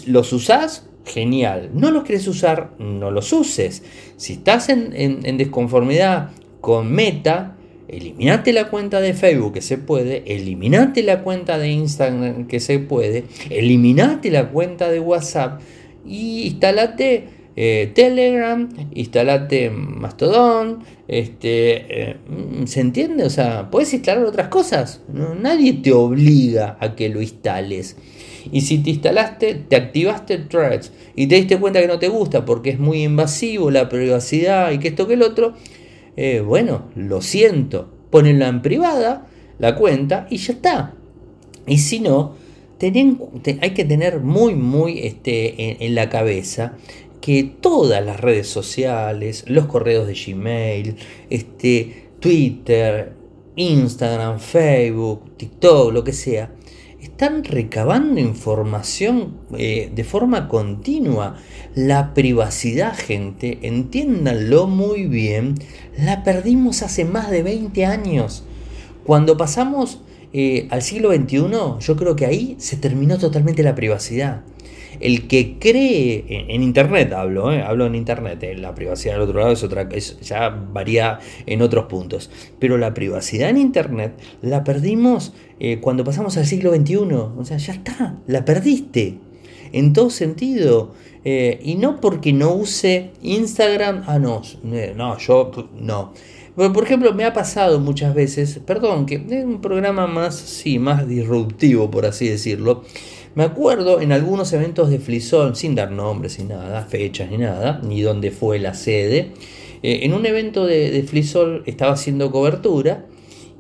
los 0.07 0.33
usás, 0.35 0.87
genial. 1.07 1.71
No 1.73 1.91
los 1.91 2.05
querés 2.05 2.29
usar, 2.29 2.75
no 2.79 3.11
los 3.11 3.33
uses. 3.33 3.83
Si 4.19 4.35
estás 4.35 4.69
en, 4.69 5.39
desconformidad 5.39 6.31
con 6.61 6.93
Meta, 6.93 7.57
eliminate 7.89 8.53
la 8.53 8.69
cuenta 8.69 9.01
de 9.01 9.15
Facebook 9.15 9.55
que 9.55 9.63
se 9.63 9.79
puede, 9.79 10.25
eliminate 10.27 11.03
la 11.03 11.23
cuenta 11.23 11.57
de 11.57 11.71
Instagram 11.71 12.47
que 12.47 12.61
se 12.61 12.79
puede, 12.79 13.25
eliminate 13.49 14.31
la 14.31 14.51
cuenta 14.51 14.91
de 14.91 15.01
WhatsApp 15.01 15.63
y 16.07 16.43
instalate 16.49 17.38
eh, 17.61 17.91
Telegram, 17.93 18.69
instalate 18.95 19.69
Mastodon, 19.69 20.79
este, 21.09 22.11
eh, 22.11 22.17
¿se 22.67 22.81
entiende? 22.81 23.25
O 23.25 23.31
sea, 23.31 23.69
puedes 23.69 23.93
instalar 23.93 24.25
otras 24.25 24.47
cosas, 24.47 25.03
nadie 25.09 25.73
te 25.73 25.93
obliga 25.93 26.77
a 26.79 26.95
que 26.95 27.09
lo 27.09 27.21
instales. 27.21 27.97
Y 28.53 28.61
si 28.61 28.79
te 28.79 28.91
instalaste, 28.91 29.57
te 29.57 29.75
activaste 29.75 30.39
Threads 30.39 30.93
y 31.17 31.27
te 31.27 31.35
diste 31.35 31.59
cuenta 31.59 31.81
que 31.81 31.89
no 31.89 31.99
te 31.99 32.07
gusta 32.07 32.45
porque 32.45 32.71
es 32.71 32.79
muy 32.79 33.03
invasivo 33.03 33.73
la 33.73 33.89
privacidad 33.89 34.71
y 34.71 34.79
que 34.79 34.87
esto 34.87 35.09
que 35.09 35.15
el 35.15 35.23
otro, 35.23 35.55
eh, 36.17 36.39
bueno, 36.39 36.85
lo 36.95 37.23
siento, 37.23 37.91
ponenla 38.11 38.47
en 38.47 38.63
privada, 38.63 39.27
la 39.59 39.75
cuenta 39.75 40.29
y 40.31 40.37
ya 40.37 40.53
está. 40.53 40.95
Y 41.67 41.79
si 41.79 41.99
no, 41.99 42.37
hay 42.81 43.71
que 43.75 43.85
tener 43.85 44.21
muy, 44.21 44.55
muy 44.55 45.01
este, 45.01 45.85
en, 45.85 45.95
la 45.97 46.09
cabeza 46.09 46.77
que 47.21 47.45
todas 47.45 48.05
las 48.05 48.21
redes 48.21 48.49
sociales, 48.49 49.45
los 49.47 49.67
correos 49.67 50.07
de 50.07 50.15
Gmail, 50.15 50.97
este, 51.31 52.11
Twitter, 52.21 53.13
Instagram, 53.57 54.39
Facebook, 54.39 55.37
TikTok, 55.37 55.93
lo 55.93 56.05
que 56.05 56.13
sea, 56.13 56.53
están 57.01 57.45
recabando 57.45 58.21
información 58.21 59.39
eh, 59.57 59.91
de 59.95 60.05
forma 60.05 60.49
continua. 60.49 61.37
La 61.75 62.15
privacidad, 62.15 62.97
gente, 62.97 63.59
entiéndanlo 63.63 64.67
muy 64.67 65.07
bien, 65.07 65.55
la 65.97 66.25
perdimos 66.25 66.83
hace 66.83 67.05
más 67.05 67.31
de 67.31 67.43
20 67.43 67.85
años. 67.87 68.45
Cuando 69.05 69.37
pasamos 69.37 70.01
eh, 70.33 70.69
al 70.71 70.83
siglo 70.83 71.13
XXI, 71.13 71.39
yo 71.81 71.97
creo 71.97 72.15
que 72.15 72.27
ahí 72.27 72.57
se 72.59 72.77
terminó 72.77 73.19
totalmente 73.19 73.63
la 73.63 73.75
privacidad. 73.75 74.43
El 75.01 75.29
que 75.29 75.59
cree 75.59 76.25
en, 76.29 76.63
Internet, 76.63 77.13
hablo, 77.13 77.53
eh, 77.53 77.63
hablo 77.63 77.87
en 77.87 77.95
Internet, 77.95 78.43
eh, 78.43 78.55
la 78.57 78.75
privacidad 78.75 79.15
del 79.15 79.23
otro 79.23 79.41
lado 79.41 79.53
es 79.53 79.63
otra, 79.63 79.89
ya 79.89 80.49
varía 80.49 81.19
en 81.47 81.63
otros 81.63 81.87
puntos. 81.87 82.31
Pero 82.59 82.79
la 82.79 82.95
privacidad 82.95 83.51
en 83.51 83.59
Internet 83.59 84.15
la 84.43 84.65
perdimos 84.65 85.33
cuando 85.81 86.05
pasamos 86.05 86.37
al 86.37 86.47
siglo 86.47 86.73
XXI. 86.73 86.95
O 86.97 87.45
sea, 87.45 87.57
ya 87.57 87.73
está, 87.73 88.17
la 88.27 88.45
perdiste. 88.45 89.19
En 89.73 89.93
todo 89.93 90.09
sentido. 90.11 90.95
y 91.25 91.75
no 91.75 92.01
porque 92.01 92.33
no 92.33 92.55
use 92.55 93.11
Instagram, 93.23 94.05
ah, 94.07 94.19
no, 94.19 94.43
no, 94.95 95.19
yo 95.19 95.51
no 95.79 96.13
por 96.59 96.83
ejemplo, 96.83 97.15
me 97.15 97.25
ha 97.25 97.33
pasado 97.33 97.79
muchas 97.79 98.15
veces, 98.15 98.61
perdón, 98.67 99.07
que 99.07 99.15
es 99.15 99.45
un 99.45 99.61
programa 99.61 100.09
más, 100.09 100.35
sí, 100.35 100.81
más 100.81 101.07
disruptivo, 101.07 101.89
por 101.89 102.05
así 102.05 102.29
decirlo. 102.29 102.83
Me 103.39 103.45
acuerdo 103.45 104.01
en 104.01 104.11
algunos 104.11 104.53
eventos 104.53 104.91
de 104.91 104.99
Flisol, 104.99 105.55
sin 105.55 105.77
dar 105.77 105.93
nombres 105.93 106.41
ni 106.41 106.47
nada, 106.47 106.83
fechas 106.83 107.31
ni 107.31 107.39
nada, 107.39 107.81
ni 107.85 108.03
dónde 108.03 108.33
fue 108.33 108.59
la 108.59 108.75
sede. 108.75 109.31
Eh, 109.85 110.01
en 110.03 110.13
un 110.13 110.27
evento 110.27 110.67
de, 110.67 111.05
Flisol 111.05 111.63
estaba 111.65 111.93
haciendo 111.93 112.33
cobertura 112.33 113.07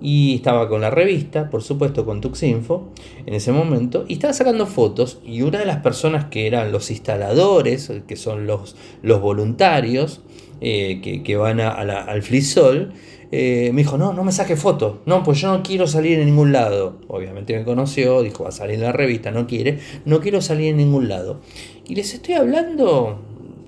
y 0.02 0.34
estaba 0.34 0.68
con 0.68 0.80
la 0.80 0.90
revista, 0.90 1.48
por 1.48 1.62
supuesto 1.62 2.04
con 2.04 2.20
Tuxinfo 2.20 2.88
en 3.24 3.34
ese 3.34 3.52
momento, 3.52 4.04
y 4.08 4.14
estaba 4.14 4.32
sacando 4.32 4.66
fotos 4.66 5.20
y 5.24 5.42
una 5.42 5.60
de 5.60 5.66
las 5.66 5.76
personas 5.76 6.24
que 6.24 6.48
eran 6.48 6.72
los 6.72 6.90
instaladores, 6.90 7.92
que 8.08 8.16
son 8.16 8.48
los, 8.48 8.74
los 9.02 9.20
voluntarios, 9.20 10.22
eh, 10.60 11.22
que, 11.24 11.36
van 11.36 11.60
al 11.60 12.22
Flisol, 12.24 12.94
eh, 13.30 13.70
me 13.74 13.82
dijo, 13.82 13.98
no, 13.98 14.14
no 14.14 14.24
me 14.24 14.32
saque 14.32 14.56
foto, 14.56 15.02
no, 15.04 15.22
pues 15.22 15.40
yo 15.40 15.52
no 15.52 15.62
quiero 15.62 15.86
salir 15.86 16.18
en 16.18 16.26
ningún 16.26 16.52
lado. 16.52 16.96
Obviamente 17.08 17.56
me 17.56 17.64
conoció, 17.64 18.22
dijo, 18.22 18.44
va 18.44 18.48
a 18.48 18.52
salir 18.52 18.76
en 18.76 18.82
la 18.82 18.92
revista, 18.92 19.30
no 19.30 19.46
quiere, 19.46 19.78
no 20.06 20.20
quiero 20.20 20.40
salir 20.40 20.68
en 20.68 20.78
ningún 20.78 21.08
lado. 21.08 21.40
Y 21.86 21.94
les 21.94 22.14
estoy 22.14 22.34
hablando 22.34 23.20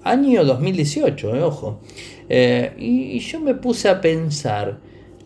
año 0.02 0.44
2018, 0.44 1.36
eh, 1.36 1.42
ojo. 1.42 1.80
y, 2.78 3.18
yo 3.18 3.40
me 3.40 3.54
puse 3.54 3.90
a 3.90 4.00
pensar, 4.00 4.78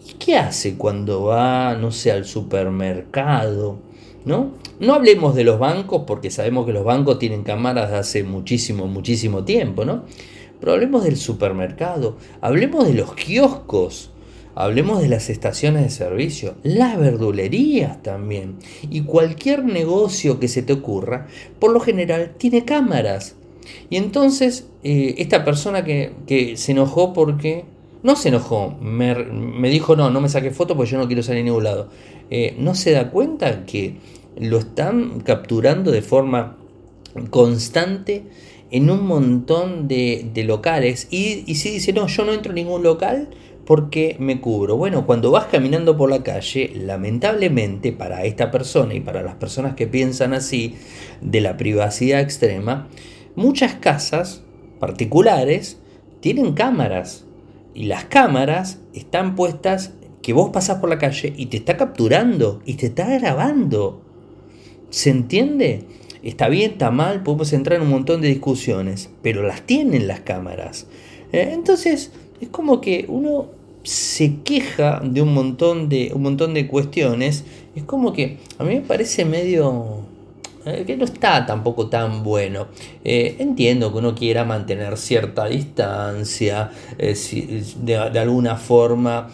¿y 0.08 0.14
qué 0.14 0.36
hace 0.36 0.76
cuando 0.76 1.24
va, 1.24 1.76
no 1.76 1.92
sé, 1.92 2.10
al 2.10 2.24
supermercado? 2.24 3.78
¿No? 4.24 4.54
No 4.80 4.94
hablemos 4.94 5.36
de 5.36 5.44
los 5.44 5.58
bancos 5.58 6.04
porque 6.06 6.30
sabemos 6.30 6.66
que 6.66 6.72
los 6.72 6.84
bancos 6.84 7.18
tienen 7.18 7.44
cámaras 7.44 7.90
de 7.90 7.98
hace 7.98 8.24
muchísimo, 8.24 8.86
muchísimo 8.86 9.44
tiempo, 9.44 9.84
¿no? 9.84 10.04
Pero 10.58 10.72
hablemos 10.72 11.04
del 11.04 11.18
supermercado, 11.18 12.16
hablemos 12.40 12.86
de 12.86 12.94
los 12.94 13.12
kioscos, 13.14 14.13
hablemos 14.54 15.00
de 15.00 15.08
las 15.08 15.30
estaciones 15.30 15.82
de 15.82 15.90
servicio, 15.90 16.54
las 16.62 16.98
verdulerías 16.98 18.02
también. 18.02 18.56
Y 18.90 19.02
cualquier 19.02 19.64
negocio 19.64 20.38
que 20.38 20.48
se 20.48 20.62
te 20.62 20.72
ocurra, 20.72 21.26
por 21.58 21.72
lo 21.72 21.80
general 21.80 22.34
tiene 22.38 22.64
cámaras. 22.64 23.36
Y 23.90 23.96
entonces 23.96 24.66
eh, 24.82 25.14
esta 25.18 25.44
persona 25.44 25.84
que, 25.84 26.54
se 26.56 26.72
enojó 26.72 27.12
porque... 27.12 27.64
No 28.02 28.16
se 28.16 28.28
enojó, 28.28 28.76
me, 28.82 29.70
dijo 29.70 29.96
no, 29.96 30.10
no 30.10 30.20
me 30.20 30.28
saque 30.28 30.50
foto 30.50 30.76
porque 30.76 30.90
yo 30.90 30.98
no 30.98 31.06
quiero 31.06 31.22
salir 31.22 31.40
a 31.40 31.44
ningún 31.46 31.64
lado. 31.64 31.88
Eh, 32.28 32.54
no 32.58 32.74
se 32.74 32.90
da 32.90 33.10
cuenta 33.10 33.64
que 33.64 33.96
lo 34.36 34.58
están 34.58 35.20
capturando 35.20 35.90
de 35.90 36.02
forma 36.02 36.58
constante 37.30 38.24
en 38.70 38.90
un 38.90 39.06
montón 39.06 39.88
de, 39.88 40.30
locales 40.46 41.08
y, 41.10 41.44
y 41.46 41.54
si 41.54 41.70
dice, 41.70 41.94
no, 41.94 42.06
yo 42.06 42.26
no 42.26 42.34
entro 42.34 42.50
en 42.50 42.56
ningún 42.56 42.82
local 42.82 43.30
porque 43.66 44.16
me 44.18 44.40
cubro. 44.40 44.76
Bueno, 44.76 45.06
cuando 45.06 45.30
vas 45.30 45.46
caminando 45.46 45.96
por 45.96 46.10
la 46.10 46.22
calle, 46.22 46.72
lamentablemente 46.74 47.92
para 47.92 48.24
esta 48.24 48.50
persona 48.50 48.94
y 48.94 49.00
para 49.00 49.22
las 49.22 49.36
personas 49.36 49.74
que 49.74 49.86
piensan 49.86 50.34
así 50.34 50.74
de 51.20 51.40
la 51.40 51.56
privacidad 51.56 52.20
extrema, 52.20 52.88
muchas 53.34 53.74
casas 53.74 54.42
particulares 54.78 55.78
tienen 56.20 56.54
cámaras 56.54 57.24
y 57.74 57.84
las 57.84 58.04
cámaras 58.04 58.78
están 58.92 59.34
puestas 59.34 59.92
que 60.22 60.32
vos 60.32 60.50
pasas 60.50 60.78
por 60.78 60.88
la 60.88 60.98
calle 60.98 61.32
y 61.36 61.46
te 61.46 61.56
está 61.56 61.76
capturando 61.76 62.62
y 62.64 62.74
te 62.74 62.86
está 62.86 63.06
grabando. 63.18 64.02
¿Se 64.90 65.10
entiende? 65.10 65.84
Está 66.22 66.48
bien, 66.48 66.72
está 66.72 66.90
mal, 66.90 67.22
podemos 67.22 67.52
entrar 67.52 67.76
en 67.76 67.82
un 67.82 67.90
montón 67.90 68.22
de 68.22 68.28
discusiones, 68.28 69.10
pero 69.22 69.42
las 69.42 69.62
tienen 69.62 70.06
las 70.06 70.20
cámaras. 70.20 70.86
Eh, 71.32 71.50
entonces, 71.52 72.12
es 72.40 72.48
como 72.48 72.80
que 72.80 73.04
uno 73.08 73.46
se 73.82 74.40
queja 74.42 75.00
de 75.04 75.22
un 75.22 75.34
montón 75.34 75.88
de, 75.88 76.10
un 76.14 76.22
montón 76.22 76.54
de 76.54 76.66
cuestiones. 76.66 77.44
Es 77.74 77.84
como 77.84 78.12
que 78.12 78.38
a 78.58 78.64
mí 78.64 78.74
me 78.74 78.80
parece 78.80 79.24
medio 79.24 80.04
eh, 80.66 80.84
que 80.86 80.96
no 80.96 81.04
está 81.04 81.44
tampoco 81.44 81.88
tan 81.88 82.22
bueno. 82.22 82.68
Eh, 83.04 83.36
entiendo 83.38 83.92
que 83.92 83.98
uno 83.98 84.14
quiera 84.14 84.44
mantener 84.44 84.96
cierta 84.96 85.46
distancia, 85.46 86.70
eh, 86.98 87.14
de, 87.82 87.96
alguna 87.96 88.56
forma 88.56 89.30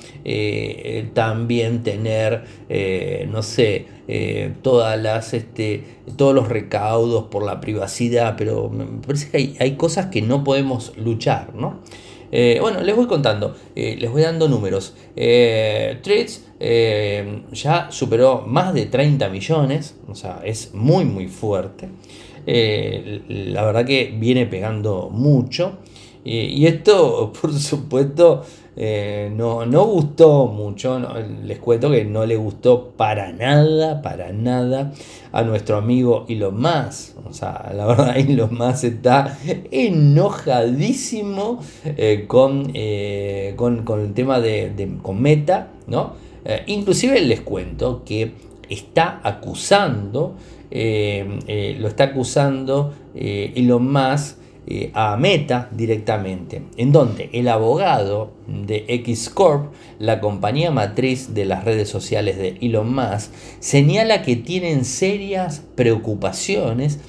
también 1.14 1.84
tener, 1.84 2.44
no 3.28 3.42
sé, 3.42 3.86
todas 4.62 5.00
las, 5.00 5.32
este, 5.34 5.84
todos 6.16 6.34
los 6.34 6.48
recaudos 6.48 7.24
por 7.24 7.44
la 7.44 7.60
privacidad, 7.60 8.34
pero 8.36 8.68
me 8.68 8.84
parece 9.06 9.30
que 9.30 9.36
hay, 9.36 9.56
hay 9.60 9.76
cosas 9.76 10.06
que 10.06 10.22
no 10.22 10.42
podemos 10.42 10.92
luchar, 10.96 11.54
¿no? 11.54 11.78
Eh, 12.32 12.58
bueno, 12.60 12.80
les 12.80 12.94
voy 12.94 13.06
contando, 13.06 13.56
eh, 13.74 13.96
les 13.98 14.10
voy 14.10 14.22
dando 14.22 14.48
números. 14.48 14.94
Eh, 15.16 16.00
eh, 16.60 17.42
ya 17.52 17.90
superó 17.90 18.44
más 18.46 18.74
de 18.74 18.86
30 18.86 19.28
millones, 19.28 19.96
o 20.08 20.14
sea, 20.14 20.40
es 20.44 20.74
muy 20.74 21.04
muy 21.04 21.28
fuerte. 21.28 21.88
la 22.46 23.64
verdad 23.64 23.84
que 23.84 24.14
viene 24.16 24.46
pegando 24.46 25.10
mucho. 25.10 25.78
y 26.24 26.66
esto, 26.66 27.32
por 27.40 27.52
supuesto, 27.52 28.42
eh, 28.76 29.32
no, 29.34 29.66
no 29.66 29.84
gustó 29.84 30.46
mucho, 30.46 31.00
les 31.44 31.58
cuento 31.58 31.90
que 31.90 32.04
no 32.04 32.24
le 32.24 32.36
gustó 32.36 32.92
para 32.96 33.32
nada, 33.32 34.00
para 34.00 34.32
nada 34.32 34.92
a 35.32 35.42
nuestro 35.42 35.76
amigo 35.76 36.24
Elon 36.28 36.60
Musk. 36.60 37.16
O 37.28 37.32
sea, 37.32 37.72
la 37.76 37.86
verdad 37.86 38.16
Elon 38.16 38.56
Musk 38.56 38.84
está 38.84 39.38
enojadísimo 39.70 41.60
eh, 41.84 42.26
eh, 42.74 43.54
con, 43.56 43.82
con, 43.84 44.00
el 44.00 44.14
tema 44.14 44.40
de, 44.40 44.98
con 45.02 45.20
Meta, 45.20 45.68
¿no? 45.86 46.30
inclusive 46.66 47.20
les 47.20 47.42
cuento 47.42 48.02
que 48.02 48.32
está 48.70 49.20
acusando, 49.22 50.36
lo 50.70 51.88
está 51.88 52.04
acusando 52.04 52.94
Elon 53.14 53.92
Musk 53.92 54.39
eh, 54.72 54.92
a 54.94 55.16
Meta 55.16 55.68
directamente, 55.72 56.62
en 56.76 56.92
donde 56.92 57.28
el 57.32 57.48
abogado 57.48 58.30
de 58.46 58.84
X-Corp, 58.86 59.72
la 59.98 60.20
compañía 60.20 60.70
matriz 60.70 61.34
de 61.34 61.44
las 61.44 61.64
redes 61.64 61.88
sociales 61.88 62.38
de 62.38 62.56
Elon 62.60 62.94
Musk, 62.94 63.32
señala 63.58 64.22
que 64.22 64.36
tienen 64.36 64.84
serias 64.84 65.64
preocupaciones 65.74 67.00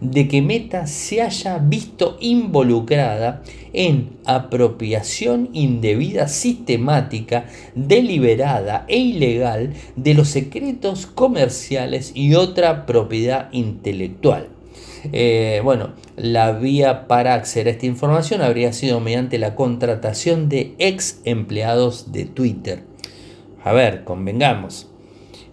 de 0.00 0.28
que 0.28 0.40
Meta 0.40 0.86
se 0.86 1.20
haya 1.20 1.58
visto 1.58 2.16
involucrada 2.20 3.42
en 3.74 4.16
apropiación 4.24 5.50
indebida 5.52 6.26
sistemática, 6.26 7.44
deliberada 7.74 8.86
e 8.88 8.96
ilegal 8.96 9.74
de 9.94 10.14
los 10.14 10.28
secretos 10.28 11.04
comerciales 11.04 12.12
y 12.14 12.34
otra 12.34 12.86
propiedad 12.86 13.52
intelectual 13.52 14.48
Eh, 15.12 15.60
bueno, 15.64 15.94
la 16.16 16.52
vía 16.52 17.06
para 17.06 17.34
acceder 17.34 17.68
a 17.68 17.70
esta 17.70 17.86
información 17.86 18.42
habría 18.42 18.72
sido 18.72 19.00
mediante 19.00 19.38
la 19.38 19.54
contratación 19.54 20.48
de 20.48 20.74
ex 20.78 21.20
empleados 21.24 22.12
de 22.12 22.24
Twitter. 22.26 22.84
A 23.64 23.72
ver, 23.72 24.04
convengamos. 24.04 24.88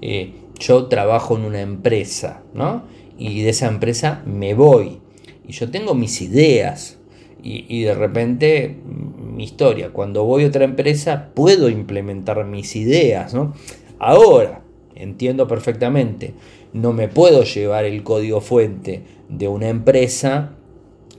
Eh, 0.01 0.33
yo 0.59 0.85
trabajo 0.87 1.35
en 1.35 1.43
una 1.43 1.61
empresa, 1.61 2.41
¿no? 2.53 2.83
Y 3.17 3.41
de 3.41 3.49
esa 3.49 3.67
empresa 3.67 4.21
me 4.25 4.53
voy. 4.53 4.99
Y 5.47 5.53
yo 5.53 5.69
tengo 5.69 5.93
mis 5.93 6.21
ideas. 6.21 6.97
Y, 7.43 7.83
de 7.83 7.93
repente 7.93 8.75
mi 8.85 9.45
historia. 9.45 9.91
Cuando 9.91 10.25
voy 10.25 10.43
a 10.43 10.47
otra 10.47 10.65
empresa 10.65 11.29
puedo 11.33 11.69
implementar 11.69 12.43
mis 12.45 12.75
ideas, 12.75 13.33
¿no? 13.33 13.53
Ahora, 13.99 14.63
entiendo 14.95 15.47
perfectamente, 15.47 16.33
no 16.73 16.91
me 16.91 17.07
puedo 17.07 17.43
llevar 17.43 17.85
el 17.85 18.03
código 18.03 18.41
fuente 18.41 19.03
de 19.29 19.47
una 19.47 19.69
empresa 19.69 20.53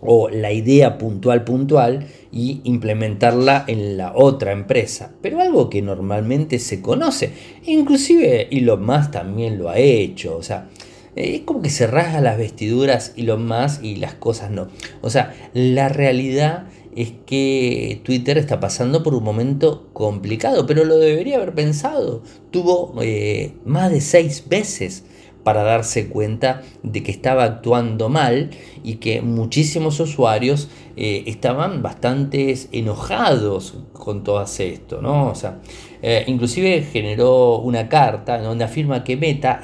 o 0.01 0.29
la 0.29 0.53
idea 0.53 0.99
puntual 0.99 1.45
puntual 1.45 2.07
y 2.31 2.61
implementarla 2.65 3.65
en 3.67 3.97
la 3.97 4.13
otra 4.15 4.53
empresa. 4.53 5.13
Pero 5.23 5.41
algo 5.41 5.71
que 5.71 5.83
normalmente 5.83 6.59
se 6.59 6.81
conoce. 6.81 7.33
Inclusive 7.65 8.49
Elon 8.57 8.85
Musk 8.85 9.11
también 9.13 9.59
lo 9.59 9.69
ha 9.71 9.79
hecho. 9.79 10.37
O 10.37 10.43
sea, 10.43 10.69
es 11.17 11.41
como 11.41 11.63
que 11.63 11.71
se 11.71 11.87
rasga 11.87 12.21
las 12.21 12.39
vestiduras 12.39 13.13
Elon 13.17 13.47
Musk 13.47 13.83
y 13.83 13.97
las 13.97 14.15
cosas 14.15 14.51
no. 14.51 14.69
O 15.01 15.11
sea, 15.11 15.35
la 15.53 15.89
realidad 15.89 16.69
es 16.95 17.13
que 17.27 18.01
Twitter 18.05 18.39
está 18.39 18.61
pasando 18.61 19.03
por 19.03 19.15
un 19.15 19.23
momento 19.23 19.89
complicado, 19.93 20.67
pero 20.67 20.85
lo 20.85 20.99
debería 20.99 21.37
haber 21.37 21.55
pensado. 21.55 22.23
Tuvo 22.51 22.95
eh, 23.03 23.53
más 23.65 23.91
de 23.91 24.01
seis 24.01 24.45
veces 24.49 25.05
para 25.45 25.63
darse 25.63 26.09
cuenta 26.09 26.63
de 26.83 27.03
que 27.03 27.11
estaba 27.11 27.45
actuando 27.45 28.09
mal 28.09 28.51
y 28.85 28.97
que 28.97 29.23
muchísimos 29.23 29.99
usuarios 30.01 30.69
eh, 30.97 31.25
estaban 31.27 31.83
bastante 31.83 32.55
enojados 32.73 33.79
con 33.93 34.25
todo 34.25 34.43
esto, 34.43 35.01
¿no? 35.01 35.29
O 35.29 35.35
sea, 35.35 35.61
eh, 36.03 36.25
inclusive 36.27 36.83
generó 36.83 37.59
una 37.59 37.89
carta 37.89 38.39
donde 38.39 38.65
afirma 38.65 39.05
que 39.05 39.17
Meta 39.17 39.61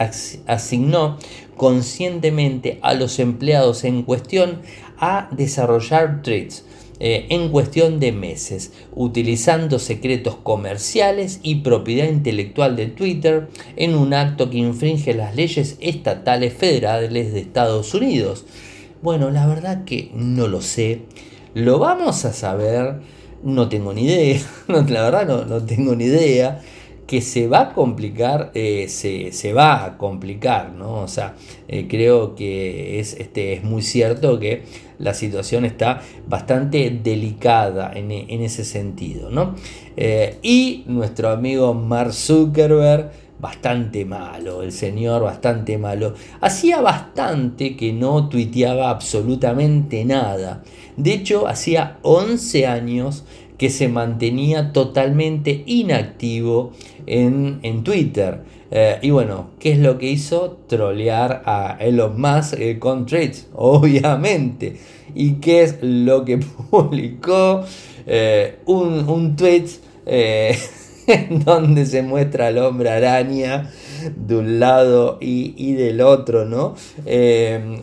asignó 0.47 1.19
conscientemente 1.57 2.79
a 2.83 2.95
los 2.95 3.19
empleados 3.19 3.85
en 3.85 4.03
cuestión 4.03 4.63
a 4.99 5.29
desarrollar 5.33 6.23
threads 6.23 6.65
eh, 7.01 7.27
en 7.31 7.49
cuestión 7.49 7.99
de 7.99 8.13
meses, 8.13 8.73
utilizando 8.93 9.79
secretos 9.79 10.37
comerciales 10.37 11.41
y 11.43 11.57
propiedad 11.57 12.09
intelectual 12.09 12.77
de 12.77 12.87
Twitter 12.87 13.49
en 13.77 13.95
un 13.95 14.15
acto 14.15 14.49
que 14.51 14.59
infringe 14.59 15.15
las 15.15 15.35
leyes 15.35 15.77
estatales 15.81 16.53
federales 16.55 17.33
de 17.33 17.41
Estados 17.41 17.95
Unidos. 17.95 18.45
Bueno, 19.03 19.31
la 19.31 19.47
verdad 19.47 19.85
que 19.85 20.11
no 20.15 20.47
lo 20.49 20.63
sé. 20.63 21.03
Lo 21.55 21.79
vamos 21.79 22.25
a 22.25 22.33
saber. 22.33 23.01
No 23.43 23.69
tengo 23.69 23.93
ni 23.93 24.05
idea. 24.05 24.41
la 24.69 24.83
verdad 24.83 25.27
no, 25.27 25.45
no 25.45 25.63
tengo 25.65 25.95
ni 25.95 26.05
idea 26.05 26.63
que 27.07 27.21
se 27.21 27.49
va 27.49 27.61
a 27.61 27.73
complicar, 27.75 28.51
eh, 28.55 28.89
se, 28.89 29.53
va 29.53 29.85
a 29.85 29.99
complicar, 29.99 30.73
¿no? 30.73 31.01
O 31.01 31.09
sea, 31.09 31.35
eh, 31.69 31.87
creo 31.89 32.35
que 32.35 32.99
es, 32.99 33.15
este, 33.15 33.53
es 33.53 33.65
muy 33.65 33.83
cierto 33.83 34.39
que 34.39 34.63
la 34.99 35.13
situación 35.13 35.65
está 35.65 36.01
bastante 36.27 36.91
delicada 36.91 37.93
en, 37.95 38.11
ese 38.11 38.65
sentido, 38.65 39.31
¿no? 39.31 39.55
Eh, 39.97 40.39
y 40.43 40.85
nuestro 40.87 41.31
amigo 41.31 41.75
Mark 41.75 42.13
Zuckerberg, 42.13 43.11
bastante 43.39 44.05
malo, 44.05 44.63
el 44.63 44.73
señor 44.73 45.23
bastante 45.23 45.77
malo. 45.77 46.15
Hacía 46.41 46.81
bastante 46.81 47.77
que 47.77 47.93
no 47.93 48.29
tuiteaba 48.29 48.89
absolutamente 48.89 50.05
nada. 50.05 50.63
De 50.97 51.13
hecho, 51.13 51.47
hacía 51.47 51.99
11 52.03 52.67
años 52.67 53.25
que 53.59 53.71
se 53.71 53.89
mantenía 53.89 54.73
totalmente 54.73 55.63
inactivo 55.67 56.73
en, 57.07 57.85
Twitter. 57.85 58.41
Eh, 58.71 58.99
y 59.03 59.11
bueno, 59.11 59.51
¿qué 59.59 59.73
es 59.73 59.79
lo 59.79 59.99
que 59.99 60.11
hizo? 60.11 60.59
Trolear 60.69 61.43
a 61.45 61.77
Elon 61.81 62.21
Musk 62.21 62.55
eh, 62.59 62.79
con 62.79 63.07
tweets, 63.07 63.49
obviamente. 63.55 64.77
¿Y 65.15 65.35
qué 65.35 65.63
es 65.63 65.79
lo 65.83 66.25
que 66.25 66.39
publicó? 66.71 67.65
Eh, 68.07 68.59
un, 68.67 69.09
un, 69.09 69.37
tweet 69.37 69.67
en 70.07 71.45
donde 71.45 71.87
se 71.87 72.03
muestra 72.03 72.49
al 72.49 72.59
hombre 72.59 72.91
araña 72.91 73.71
de 74.15 74.37
un 74.37 74.61
lado 74.61 75.17
y, 75.21 75.73
del 75.73 76.03
otro, 76.03 76.45
¿no? 76.45 76.75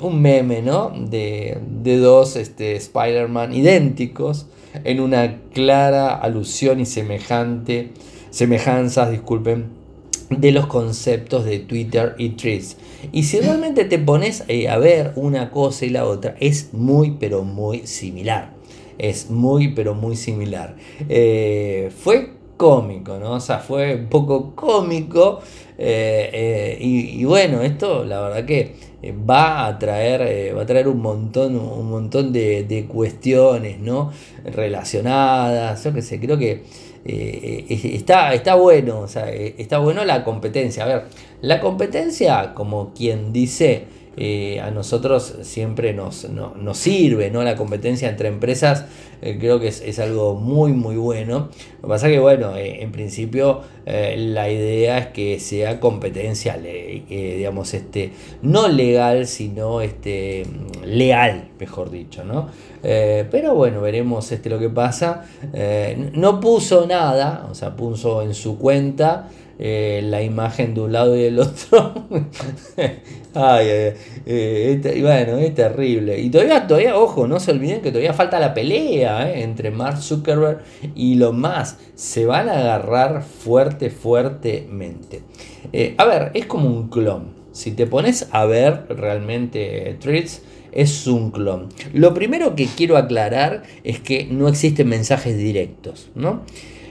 un 0.02 0.22
meme, 0.22 0.62
¿no? 0.62 0.92
De, 0.96 1.58
de 1.82 1.98
dos 1.98 2.36
este, 2.36 2.76
Spider-Man 2.76 3.54
idénticos 3.54 4.46
en 4.84 5.00
una 5.00 5.38
clara 5.54 6.16
alusión 6.16 6.80
y 6.80 6.86
semejante, 6.86 7.90
semejanzas, 8.32 9.12
disculpen, 9.12 9.82
de 10.30 10.52
los 10.52 10.66
conceptos 10.66 11.46
de 11.46 11.60
Twitter 11.60 12.16
y 12.18 12.30
Threads. 12.30 12.78
Y 13.12 13.24
si 13.24 13.40
realmente 13.40 13.86
te 13.86 14.00
pones 14.00 14.44
eh, 14.48 14.70
a 14.70 14.78
ver 14.78 15.14
una 15.16 15.52
cosa 15.52 15.86
y 15.86 15.90
la 15.90 16.06
otra, 16.06 16.36
es 16.40 16.74
muy, 16.74 17.12
pero 17.20 17.44
muy 17.44 17.86
similar. 17.86 18.54
Es 18.98 19.30
muy, 19.30 19.70
pero 19.70 19.94
muy 19.94 20.16
similar. 20.16 20.76
Eh, 21.10 21.92
fue 21.96 22.34
cómico, 22.58 23.18
¿no? 23.18 23.34
O 23.34 23.40
sea, 23.40 23.60
fue 23.60 23.96
un 23.96 24.08
poco 24.08 24.56
cómico. 24.56 25.40
Eh, 25.78 26.78
y, 26.80 27.24
bueno, 27.26 27.62
esto 27.62 28.06
la 28.06 28.22
verdad 28.22 28.46
que 28.46 28.76
va 29.28 29.66
a 29.66 29.80
traer, 29.80 30.56
va 30.56 30.62
a 30.62 30.66
traer 30.68 30.88
un 30.88 31.02
montón, 31.02 31.56
un 31.56 31.90
montón 31.90 32.32
de, 32.32 32.64
de 32.64 32.86
cuestiones, 32.86 33.80
¿no? 33.80 34.12
Relacionadas. 34.46 35.84
Yo 35.84 35.92
qué 35.92 36.04
sé, 36.04 36.20
creo 36.20 36.38
que 36.38 36.64
eh, 37.04 37.66
está, 37.96 38.34
está 38.34 38.56
bueno, 38.56 39.06
eh, 39.16 39.56
está 39.58 39.80
bueno 39.80 40.06
la 40.06 40.24
competencia. 40.24 40.84
A 40.84 40.88
ver, 40.88 41.04
la 41.42 41.60
competencia, 41.60 42.54
como 42.54 42.94
quien 42.94 43.34
dice, 43.34 43.86
eh, 44.18 44.60
a 44.60 44.72
nosotros 44.72 45.36
siempre 45.42 45.94
nos, 45.94 46.30
nos, 46.30 46.78
sirve, 46.78 47.32
¿no? 47.32 47.44
La 47.44 47.56
competencia 47.56 48.10
entre 48.10 48.28
empresas 48.28 48.86
creo 49.22 49.60
que 49.60 49.68
es, 49.68 50.00
algo 50.00 50.36
muy, 50.36 50.74
muy 50.74 50.98
bueno. 50.98 51.50
Lo 51.78 51.82
que 51.84 51.88
pasa 51.88 52.08
que, 52.08 52.20
bueno, 52.20 52.54
en 52.56 52.92
principio 52.92 53.62
la 53.86 54.50
idea 54.50 54.98
es 54.98 55.08
que 55.08 55.40
sea 55.40 55.80
competencia, 55.80 56.58
digamos, 56.58 57.74
este, 57.74 58.12
no 58.42 58.68
legal, 58.68 59.28
sino 59.28 59.82
este, 59.82 60.46
leal, 60.86 61.50
mejor 61.60 61.92
dicho, 61.92 62.24
¿no? 62.24 62.50
Eh, 62.84 63.26
pero 63.30 63.56
bueno, 63.56 63.82
veremos 63.82 64.32
este, 64.32 64.50
lo 64.50 64.60
que 64.60 64.70
pasa. 64.70 65.26
Eh, 65.54 66.12
no 66.14 66.40
puso 66.40 66.86
nada, 66.88 67.48
o 67.50 67.56
sea, 67.56 67.76
puso 67.76 68.22
en 68.22 68.34
su 68.34 68.58
cuenta 68.58 69.30
eh, 69.60 70.02
la 70.04 70.24
imagen 70.24 70.74
de 70.74 70.82
un 70.82 70.92
lado 70.92 71.16
y 71.16 71.24
del 71.24 71.40
otro. 71.40 72.08
ay, 73.36 73.68
este, 74.26 75.02
bueno, 75.02 75.38
es 75.38 75.54
terrible. 75.54 76.20
Y 76.20 76.30
todavía, 76.30 76.66
todavía, 76.68 76.98
ojo, 76.98 77.28
no 77.28 77.40
se 77.40 77.52
olviden 77.52 77.82
que 77.82 77.92
todavía 77.92 78.14
falta 78.14 78.40
la 78.40 78.54
pelea 78.54 79.11
entre 79.34 79.72
Mark 79.72 80.02
Zuckerberg 80.02 80.64
y 80.96 81.16
lo 81.16 81.34
más. 81.34 81.78
Se 81.96 82.26
van 82.26 82.50
a 82.50 82.60
agarrar 82.60 83.24
fuerte, 83.24 83.90
fuertemente. 83.90 85.24
a 85.98 86.06
ver, 86.06 86.32
es 86.34 86.46
como 86.46 86.70
un 86.70 86.90
clon. 86.90 87.42
Si 87.52 87.72
te 87.72 87.86
pones 87.86 88.30
a 88.32 88.46
ver 88.46 88.86
realmente 88.90 89.98
tweets 90.00 90.42
es 90.72 91.08
un 91.08 91.32
clon. 91.32 91.70
Lo 91.94 92.14
primero 92.14 92.56
que 92.56 92.66
quiero 92.66 92.98
aclarar 92.98 93.64
es 93.84 94.00
que 94.00 94.26
no 94.26 94.48
existen 94.48 94.88
mensajes 94.88 95.38
directos, 95.38 96.10
¿no? 96.16 96.42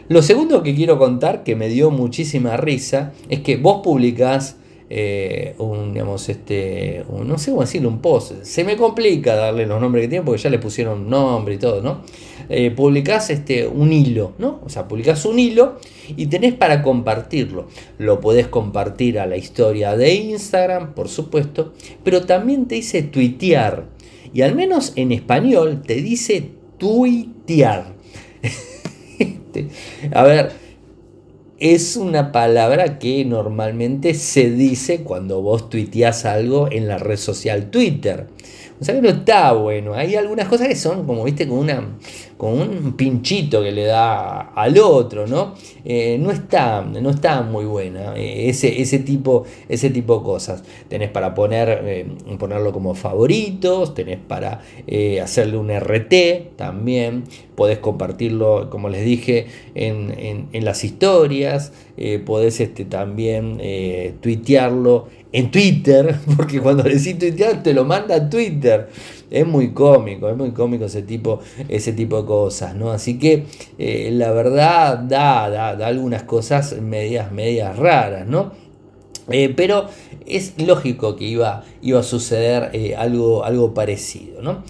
Lo 0.09 0.23
segundo 0.23 0.63
que 0.63 0.75
quiero 0.75 0.99
contar, 0.99 1.45
que 1.45 1.57
me 1.57 1.69
dio 1.69 1.91
muchísima 1.91 2.57
risa, 2.57 3.13
es 3.29 3.41
que 3.41 3.57
vos 3.57 3.81
publicás 3.83 4.57
eh, 4.93 5.55
un, 5.59 5.93
digamos, 5.93 6.29
este, 6.29 7.05
no 7.25 7.39
sé 7.39 7.53
cómo 7.53 7.63
decirlo, 7.63 7.89
un 7.89 8.01
post. 8.01 8.43
Se 8.43 8.65
me 8.65 8.77
complica 8.77 9.37
darle 9.37 9.65
los 9.65 9.81
nombres 9.81 10.03
que 10.03 10.09
tiene 10.09 10.25
porque 10.25 10.43
ya 10.43 10.51
le 10.51 10.59
pusieron 10.59 11.09
nombre 11.09 11.55
y 11.55 11.59
todo, 11.59 11.81
¿no? 11.81 12.03
Eh, 12.49 12.73
publicás 12.73 13.31
este, 13.31 13.69
un 13.69 13.93
hilo, 13.93 14.33
¿no? 14.39 14.61
O 14.67 14.69
sea, 14.69 14.89
publicás 14.89 15.25
un 15.25 15.39
hilo 15.39 15.79
y 16.17 16.27
tenés 16.27 16.55
para 16.55 16.83
compartirlo. 16.83 17.69
Lo 17.99 18.21
podés 18.21 18.49
compartir 18.49 19.21
a 19.21 19.27
la 19.27 19.37
historia 19.37 19.97
de 19.97 20.13
Instagram, 20.13 20.95
por 20.95 21.09
supuesto, 21.09 21.73
pero 22.03 22.23
también 22.27 22.67
te 22.67 22.75
dice 22.75 23.05
tuitear. 23.05 23.87
Y 24.35 24.43
al 24.43 24.57
menos 24.57 24.93
en 24.97 25.13
español 25.13 25.83
te 25.87 26.03
dice 26.03 26.51
tuitear. 26.79 27.95
Este, 29.21 29.69
a 30.15 30.23
ver, 30.23 30.51
es 31.61 31.97
una 31.97 32.33
palabra 32.33 32.99
que 32.99 33.23
normalmente 33.27 34.15
se 34.15 34.51
dice 34.51 35.03
cuando 35.03 35.43
vos 35.43 35.69
tuiteás 35.69 36.25
algo 36.25 36.73
en 36.73 36.89
la 36.89 36.97
red 36.97 37.19
social 37.19 37.71
Twitter. 37.71 38.29
O 38.81 38.85
sea 38.85 38.95
que 38.95 39.03
no 39.03 39.11
está 39.11 39.53
bueno. 39.53 39.95
Hay 39.95 40.15
algunas 40.15 40.49
cosas 40.49 40.69
que 40.69 40.77
son 40.77 41.07
como, 41.07 41.25
viste, 41.25 41.47
con 41.47 41.59
una 41.59 41.85
con 42.41 42.59
un 42.59 42.95
pinchito 42.95 43.63
que 43.63 43.71
le 43.71 43.85
da 43.85 44.53
al 44.55 44.79
otro, 44.79 45.27
¿no? 45.27 45.55
Eh, 45.85 46.17
no, 46.19 46.31
está, 46.31 46.81
no 46.81 47.11
está 47.11 47.43
muy 47.43 47.67
buena 47.67 48.17
eh, 48.17 48.49
ese, 48.49 48.81
ese, 48.81 49.01
tipo, 49.01 49.45
ese 49.69 49.91
tipo 49.91 50.17
de 50.17 50.25
cosas. 50.25 50.65
Tenés 50.89 51.11
para 51.11 51.35
poner, 51.35 51.83
eh, 51.85 52.07
ponerlo 52.39 52.73
como 52.73 52.95
favoritos, 52.95 53.93
tenés 53.93 54.21
para 54.27 54.63
hacerle 55.23 55.59
un 55.59 55.71
RT 55.71 56.57
también, 56.57 57.25
podés 57.57 57.79
compartirlo, 57.79 58.71
como 58.71 58.89
les 58.89 59.05
dije, 59.05 59.47
en, 59.75 60.49
las 60.65 60.83
historias, 60.83 61.75
podés 62.25 62.61
este, 62.61 62.87
también 62.87 63.61
tuitearlo 64.23 65.09
en 65.33 65.51
Twitter, 65.51 66.17
porque 66.37 66.61
cuando 66.61 66.83
decís 66.83 67.19
tuitear 67.19 67.63
te 67.63 67.73
lo 67.73 67.85
manda 67.85 68.17
a 68.17 68.31
Twitter 68.31 68.89
es 69.31 69.47
muy 69.47 69.73
cómico, 69.73 70.29
es 70.29 70.37
muy 70.37 70.51
cómico 70.51 70.87
ese 70.87 71.03
tipo, 71.03 71.41
ese 71.69 71.93
tipo 71.93 72.21
de 72.21 72.27
cosas, 72.27 72.75
¿no? 72.75 72.91
Así 72.91 73.19
que 73.19 73.45
eh, 73.79 74.11
la 74.13 74.33
verdad 74.33 74.99
da, 74.99 75.49
da, 75.49 75.87
algunas 75.87 76.25
cosas 76.25 76.81
medias, 76.81 77.31
medias 77.33 77.77
raras, 77.77 78.27
¿no? 78.27 78.53
Eh, 79.29 79.53
pero 79.57 79.87
es 80.27 80.55
lógico 80.61 81.15
que 81.15 81.25
iba, 81.25 81.65
iba 81.83 82.01
a 82.01 82.03
suceder 82.03 82.71
eh, 82.73 82.97
algo, 82.97 83.45
algo 83.45 83.73
parecido, 83.73 84.43
¿no? 84.43 84.65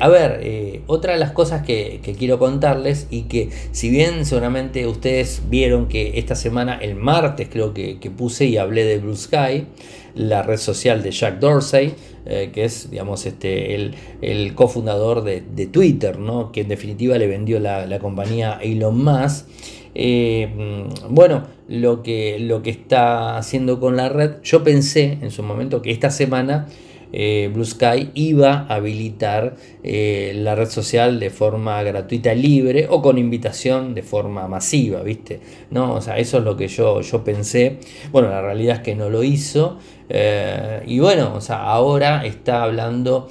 A 0.00 0.08
ver, 0.08 0.82
otra 0.86 1.14
de 1.14 1.18
las 1.18 1.32
cosas 1.32 1.62
que, 1.64 2.00
quiero 2.18 2.38
contarles 2.38 3.06
y 3.10 3.22
que 3.22 3.50
si 3.72 3.90
bien 3.90 4.24
seguramente 4.26 4.86
ustedes 4.86 5.42
vieron 5.48 5.88
que 5.88 6.18
esta 6.18 6.34
semana, 6.34 6.78
el 6.80 6.94
martes 6.94 7.48
creo 7.50 7.72
que, 7.72 7.98
que 7.98 8.10
puse 8.10 8.46
y 8.46 8.56
hablé 8.56 8.84
de 8.84 8.98
Blue 8.98 9.16
Sky, 9.16 9.66
la 10.14 10.42
red 10.42 10.56
social 10.56 11.02
de 11.02 11.10
Jack 11.10 11.38
Dorsey, 11.38 11.94
eh, 12.26 12.50
que 12.52 12.64
es 12.64 12.90
digamos, 12.90 13.24
este, 13.26 13.74
el, 13.74 14.54
cofundador 14.54 15.22
de, 15.22 15.66
Twitter, 15.66 16.18
¿no? 16.18 16.52
que 16.52 16.62
en 16.62 16.68
definitiva 16.68 17.16
le 17.18 17.26
vendió 17.26 17.60
la, 17.60 17.98
compañía 17.98 18.58
Elon 18.62 19.02
Musk. 19.02 19.46
Eh, 19.94 20.86
bueno, 21.08 21.44
lo 21.68 22.02
que, 22.02 22.38
lo 22.38 22.62
que 22.62 22.70
está 22.70 23.36
haciendo 23.36 23.80
con 23.80 23.96
la 23.96 24.08
red, 24.08 24.34
yo 24.42 24.62
pensé 24.62 25.18
en 25.20 25.30
su 25.30 25.42
momento 25.42 25.82
que 25.82 25.90
esta 25.90 26.10
semana 26.10 26.68
eh, 27.12 27.50
Blue 27.52 27.64
Sky 27.64 28.10
iba 28.14 28.66
a 28.68 28.76
habilitar 28.76 29.56
eh, 29.82 30.32
la 30.36 30.54
red 30.54 30.68
social 30.68 31.18
de 31.18 31.30
forma 31.30 31.82
gratuita 31.82 32.34
libre 32.34 32.86
o 32.88 33.02
con 33.02 33.18
invitación 33.18 33.94
de 33.94 34.02
forma 34.02 34.46
masiva, 34.46 35.02
¿viste? 35.02 35.40
¿No? 35.70 35.94
O 35.94 36.00
sea, 36.00 36.18
eso 36.18 36.38
es 36.38 36.44
lo 36.44 36.56
que 36.56 36.68
yo, 36.68 37.00
yo 37.00 37.24
pensé. 37.24 37.78
Bueno, 38.12 38.28
la 38.28 38.40
realidad 38.40 38.76
es 38.76 38.82
que 38.82 38.94
no 38.94 39.10
lo 39.10 39.22
hizo. 39.22 39.78
Eh, 40.08 40.82
y 40.86 40.98
bueno, 40.98 41.34
o 41.34 41.40
sea, 41.40 41.64
ahora 41.64 42.24
está 42.24 42.62
hablando 42.62 43.28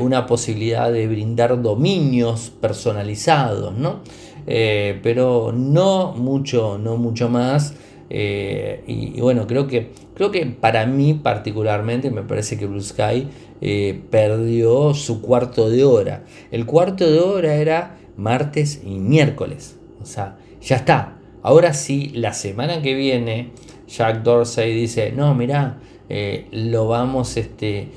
una 0.00 0.26
posibilidad 0.26 0.92
de 0.92 1.08
brindar 1.08 1.60
dominios 1.60 2.52
personalizados, 2.60 3.74
¿no? 3.74 4.02
pero 4.46 5.52
no 5.52 6.12
mucho, 6.12 6.78
no 6.78 6.96
mucho 6.96 7.28
más. 7.28 7.74
Y, 8.08 9.20
bueno, 9.20 9.48
creo 9.48 9.66
que, 9.66 9.90
creo 10.14 10.30
que 10.30 10.46
para 10.46 10.86
mí 10.86 11.14
particularmente 11.14 12.10
me 12.10 12.22
parece 12.22 12.58
que 12.58 12.66
Blue 12.66 12.80
Sky 12.80 13.28
eh, 13.60 14.00
perdió 14.10 14.94
su 14.94 15.22
cuarto 15.22 15.70
de 15.70 15.84
hora. 15.84 16.24
El 16.50 16.66
cuarto 16.66 17.10
de 17.10 17.20
hora 17.20 17.54
era 17.54 17.96
martes 18.16 18.82
y 18.84 18.98
miércoles. 18.98 19.76
O 20.00 20.06
sea, 20.06 20.36
ya 20.60 20.76
está. 20.76 21.18
Ahora 21.42 21.74
sí, 21.74 22.10
la 22.14 22.32
semana 22.32 22.82
que 22.82 22.94
viene, 22.94 23.50
Jack 23.88 24.22
Dorsey 24.22 24.74
dice, 24.74 25.12
no, 25.12 25.34
mira, 25.34 25.78
eh, 26.08 26.46
lo 26.52 26.88
vamos 26.88 27.36
este, 27.36 27.88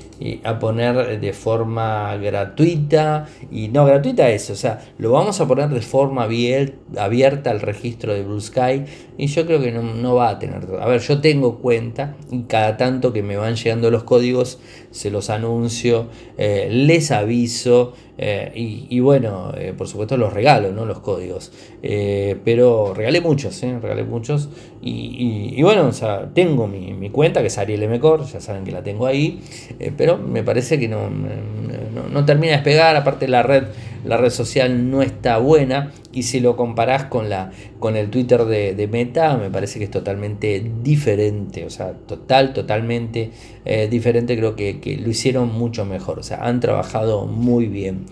a 0.44 0.58
poner 0.58 1.20
de 1.20 1.32
forma 1.32 2.16
gratuita 2.16 3.26
y 3.50 3.68
no 3.68 3.84
gratuita 3.84 4.30
es, 4.30 4.48
o 4.50 4.56
sea, 4.56 4.80
lo 4.98 5.12
vamos 5.12 5.40
a 5.40 5.46
poner 5.46 5.68
de 5.68 5.82
forma 5.82 6.24
abierta 6.24 7.50
al 7.50 7.60
registro 7.60 8.14
de 8.14 8.22
Blue 8.22 8.40
Sky 8.40 8.84
y 9.18 9.26
yo 9.26 9.46
creo 9.46 9.60
que 9.60 9.72
no, 9.72 10.14
va 10.14 10.30
a 10.30 10.38
tener, 10.38 10.66
a 10.80 10.86
ver, 10.86 11.00
yo 11.00 11.20
tengo 11.20 11.58
cuenta 11.58 12.16
y 12.30 12.42
cada 12.44 12.76
tanto 12.76 13.12
que 13.12 13.22
me 13.22 13.36
van 13.36 13.56
llegando 13.56 13.90
los 13.90 14.04
códigos 14.04 14.58
se 14.90 15.10
los 15.10 15.28
anuncio, 15.28 16.06
eh, 16.38 16.68
les 16.70 17.10
aviso 17.10 17.92
eh, 18.18 18.50
y, 18.54 18.98
bueno, 19.00 19.52
por 19.76 19.88
supuesto 19.88 20.16
los 20.16 20.32
regalo, 20.32 20.72
¿no? 20.72 20.86
Los 20.86 21.00
códigos, 21.00 21.52
pero 21.82 22.94
regalé 22.94 23.20
muchos, 23.20 23.60
regalé 23.60 24.04
muchos 24.04 24.48
y, 24.80 25.60
bueno, 25.62 25.88
o 25.88 25.92
sea, 25.92 26.30
tengo 26.32 26.66
mi, 26.66 26.94
mi 26.94 27.10
cuenta 27.10 27.40
que 27.40 27.48
es 27.48 27.58
Ariel 27.58 27.82
M 27.82 28.00
ya 28.00 28.40
saben 28.40 28.64
que 28.64 28.72
la 28.72 28.82
tengo 28.82 29.06
ahí, 29.06 29.40
eh, 29.78 29.92
me 30.16 30.42
parece 30.42 30.78
que 30.78 30.88
no, 30.88 31.10
no, 31.10 32.24
termina 32.24 32.52
de 32.52 32.56
despegar, 32.58 32.96
aparte 32.96 33.28
la 33.28 33.42
red, 33.42 33.64
la 34.04 34.16
red 34.16 34.30
social 34.30 34.90
no 34.90 35.02
está 35.02 35.38
buena 35.38 35.92
y 36.12 36.22
si 36.22 36.40
lo 36.40 36.56
comparás 36.56 37.04
con, 37.04 37.28
la, 37.28 37.50
con 37.78 37.96
el 37.96 38.10
Twitter 38.10 38.44
de, 38.44 38.88
Meta, 38.90 39.36
me 39.36 39.50
parece 39.50 39.78
que 39.78 39.86
es 39.86 39.90
totalmente 39.90 40.70
diferente, 40.82 41.64
o 41.64 41.70
sea, 41.70 41.92
total, 41.92 42.52
totalmente 42.52 43.32
eh, 43.64 43.88
diferente, 43.90 44.36
creo 44.36 44.56
que, 44.56 44.98
lo 45.02 45.10
hicieron 45.10 45.52
mucho 45.52 45.84
mejor, 45.84 46.18
o 46.18 46.22
sea, 46.22 46.38
han 46.38 46.60
trabajado 46.60 47.26
muy 47.26 47.66
bien. 47.66 48.06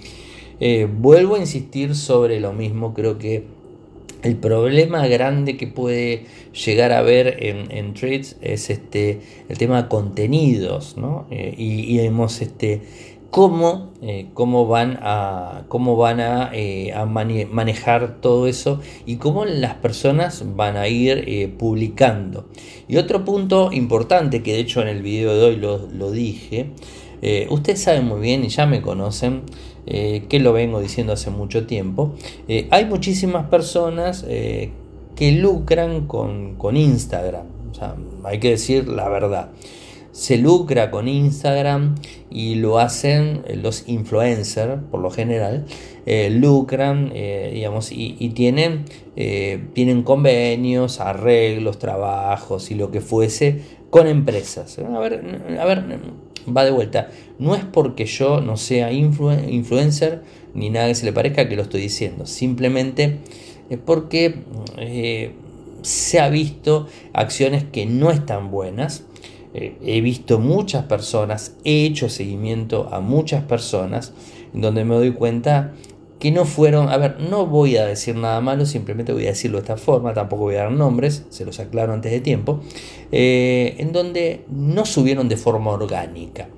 Eh, 0.60 0.88
vuelvo 0.90 1.36
a 1.36 1.38
insistir 1.38 1.94
sobre 1.94 2.40
lo 2.40 2.52
mismo, 2.52 2.94
creo 2.94 3.18
que 3.18 3.53
el 4.24 4.36
problema 4.36 5.06
grande 5.06 5.56
que 5.58 5.66
puede 5.66 6.24
llegar 6.52 6.92
a 6.92 6.98
haber 6.98 7.44
en, 7.44 7.70
en 7.70 7.94
es 7.94 8.70
este, 8.70 9.20
el 9.48 9.58
tema 9.58 9.82
de 9.82 9.88
contenidos, 9.88 10.96
¿no? 10.96 11.26
Eh, 11.30 11.54
y, 11.56 11.98
vemos 11.98 12.40
este, 12.40 12.82
cómo, 13.30 13.92
eh, 14.00 14.28
cómo 14.32 14.66
van 14.66 14.98
a, 15.02 15.64
cómo 15.68 15.96
van 15.96 16.20
a, 16.20 16.50
eh, 16.54 16.94
manejar 17.50 18.20
todo 18.22 18.46
eso 18.46 18.80
y 19.04 19.16
cómo 19.16 19.44
las 19.44 19.74
personas 19.74 20.42
van 20.56 20.78
a 20.78 20.88
ir 20.88 21.54
publicando. 21.58 22.48
Y 22.88 22.96
otro 22.96 23.26
punto 23.26 23.72
importante, 23.72 24.42
que 24.42 24.54
de 24.54 24.60
hecho 24.60 24.80
en 24.80 24.88
el 24.88 25.02
video 25.02 25.34
de 25.34 25.44
hoy 25.44 25.56
lo, 25.56 25.86
lo 25.86 26.10
dije, 26.10 26.70
ustedes 27.48 27.82
saben 27.82 28.06
muy 28.06 28.20
bien 28.20 28.44
y 28.44 28.48
ya 28.48 28.66
me 28.66 28.82
conocen, 28.82 29.42
eh, 29.86 30.24
que 30.30 30.40
lo 30.40 30.54
vengo 30.54 30.80
diciendo 30.80 31.12
hace 31.12 31.30
mucho 31.30 31.66
tiempo, 31.66 32.14
eh, 32.48 32.68
hay 32.70 32.86
muchísimas 32.86 33.48
personas 33.48 34.24
eh, 34.26 34.70
que 35.14 35.32
lucran 35.32 36.06
con, 36.06 36.56
Instagram. 36.74 37.46
hay 38.24 38.40
que 38.40 38.50
decir 38.50 38.88
la 38.88 39.08
verdad. 39.08 39.50
Se 40.12 40.38
lucra 40.38 40.90
con 40.90 41.08
Instagram 41.08 41.96
y 42.30 42.54
lo 42.54 42.78
hacen 42.78 43.42
los 43.62 43.88
influencers, 43.88 44.80
por 44.90 45.00
lo 45.00 45.10
general, 45.10 45.66
lucran, 46.30 47.12
digamos, 47.12 47.90
y, 47.90 48.28
tienen, 48.28 48.84
tienen 49.16 50.04
convenios, 50.04 51.00
arreglos, 51.00 51.80
trabajos 51.80 52.70
y 52.70 52.76
lo 52.76 52.92
que 52.92 53.00
fuese 53.00 53.62
con 53.94 54.08
empresas. 54.08 54.76
A 54.80 54.98
ver, 54.98 55.24
a 55.56 55.64
ver, 55.64 55.84
va 56.48 56.64
de 56.64 56.72
vuelta. 56.72 57.10
No 57.38 57.54
es 57.54 57.64
porque 57.64 58.06
yo 58.06 58.40
no 58.40 58.56
sea 58.56 58.90
influencer 58.90 60.24
ni 60.52 60.68
nada 60.68 60.88
que 60.88 60.96
se 60.96 61.04
le 61.04 61.12
parezca 61.12 61.48
que 61.48 61.54
lo 61.54 61.62
estoy 61.62 61.82
diciendo. 61.82 62.26
Simplemente 62.26 63.20
es 63.70 63.78
porque 63.78 64.42
eh, 64.78 65.36
se 65.82 66.18
ha 66.18 66.28
visto 66.28 66.88
acciones 67.12 67.62
que 67.62 67.86
no 67.86 68.10
están 68.10 68.50
buenas. 68.50 69.04
Eh, 69.54 69.76
he 69.80 70.00
visto 70.00 70.40
muchas 70.40 70.86
personas, 70.86 71.54
he 71.62 71.84
hecho 71.84 72.08
seguimiento 72.08 72.88
a 72.90 72.98
muchas 72.98 73.44
personas, 73.44 74.12
donde 74.52 74.84
me 74.84 74.96
doy 74.96 75.12
cuenta 75.12 75.72
que 76.24 76.30
no 76.30 76.46
fueron, 76.46 76.88
a 76.88 76.96
ver, 76.96 77.20
no 77.20 77.44
voy 77.44 77.76
a 77.76 77.84
decir 77.84 78.16
nada 78.16 78.40
malo, 78.40 78.64
simplemente 78.64 79.12
voy 79.12 79.26
a 79.26 79.28
decirlo 79.28 79.58
de 79.58 79.64
esta 79.64 79.76
forma, 79.76 80.14
tampoco 80.14 80.44
voy 80.44 80.54
a 80.54 80.62
dar 80.62 80.72
nombres, 80.72 81.26
se 81.28 81.44
los 81.44 81.60
aclaro 81.60 81.92
antes 81.92 82.10
de 82.10 82.22
tiempo, 82.22 82.60
eh, 83.12 83.74
en 83.76 83.92
donde 83.92 84.46
no 84.48 84.86
subieron 84.86 85.28
de 85.28 85.36
forma 85.36 85.72
orgánica. 85.72 86.48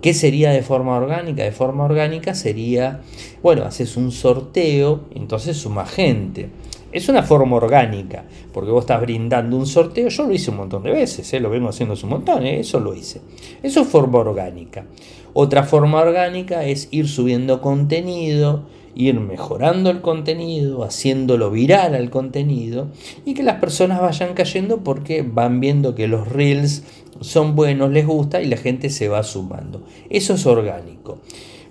¿Qué 0.00 0.14
sería 0.14 0.52
de 0.52 0.62
forma 0.62 0.96
orgánica? 0.96 1.42
De 1.42 1.52
forma 1.52 1.84
orgánica 1.84 2.34
sería, 2.34 3.02
bueno, 3.42 3.64
haces 3.64 3.98
un 3.98 4.10
sorteo, 4.10 5.02
entonces 5.14 5.58
suma 5.58 5.84
gente. 5.84 6.48
Es 6.90 7.10
una 7.10 7.22
forma 7.22 7.56
orgánica, 7.56 8.24
porque 8.54 8.70
vos 8.70 8.84
estás 8.84 9.02
brindando 9.02 9.58
un 9.58 9.66
sorteo, 9.66 10.08
yo 10.08 10.26
lo 10.26 10.32
hice 10.32 10.50
un 10.50 10.56
montón 10.56 10.82
de 10.82 10.92
veces, 10.92 11.30
¿eh? 11.34 11.40
lo 11.40 11.50
vengo 11.50 11.68
haciendo 11.68 11.94
un 12.02 12.08
montón, 12.08 12.46
¿eh? 12.46 12.60
eso 12.60 12.80
lo 12.80 12.94
hice. 12.94 13.20
Eso 13.62 13.82
es 13.82 13.86
forma 13.86 14.20
orgánica. 14.20 14.86
Otra 15.32 15.64
forma 15.64 16.00
orgánica 16.00 16.64
es 16.64 16.88
ir 16.90 17.08
subiendo 17.08 17.60
contenido, 17.60 18.64
ir 18.94 19.18
mejorando 19.20 19.90
el 19.90 20.00
contenido, 20.00 20.82
haciéndolo 20.82 21.50
viral 21.50 21.94
al 21.94 22.10
contenido 22.10 22.88
y 23.24 23.34
que 23.34 23.42
las 23.42 23.56
personas 23.60 24.00
vayan 24.00 24.34
cayendo 24.34 24.78
porque 24.78 25.22
van 25.22 25.60
viendo 25.60 25.94
que 25.94 26.08
los 26.08 26.28
reels 26.28 26.82
son 27.20 27.54
buenos, 27.54 27.90
les 27.90 28.06
gusta 28.06 28.42
y 28.42 28.46
la 28.46 28.56
gente 28.56 28.90
se 28.90 29.08
va 29.08 29.22
sumando. 29.22 29.82
Eso 30.08 30.34
es 30.34 30.46
orgánico. 30.46 31.18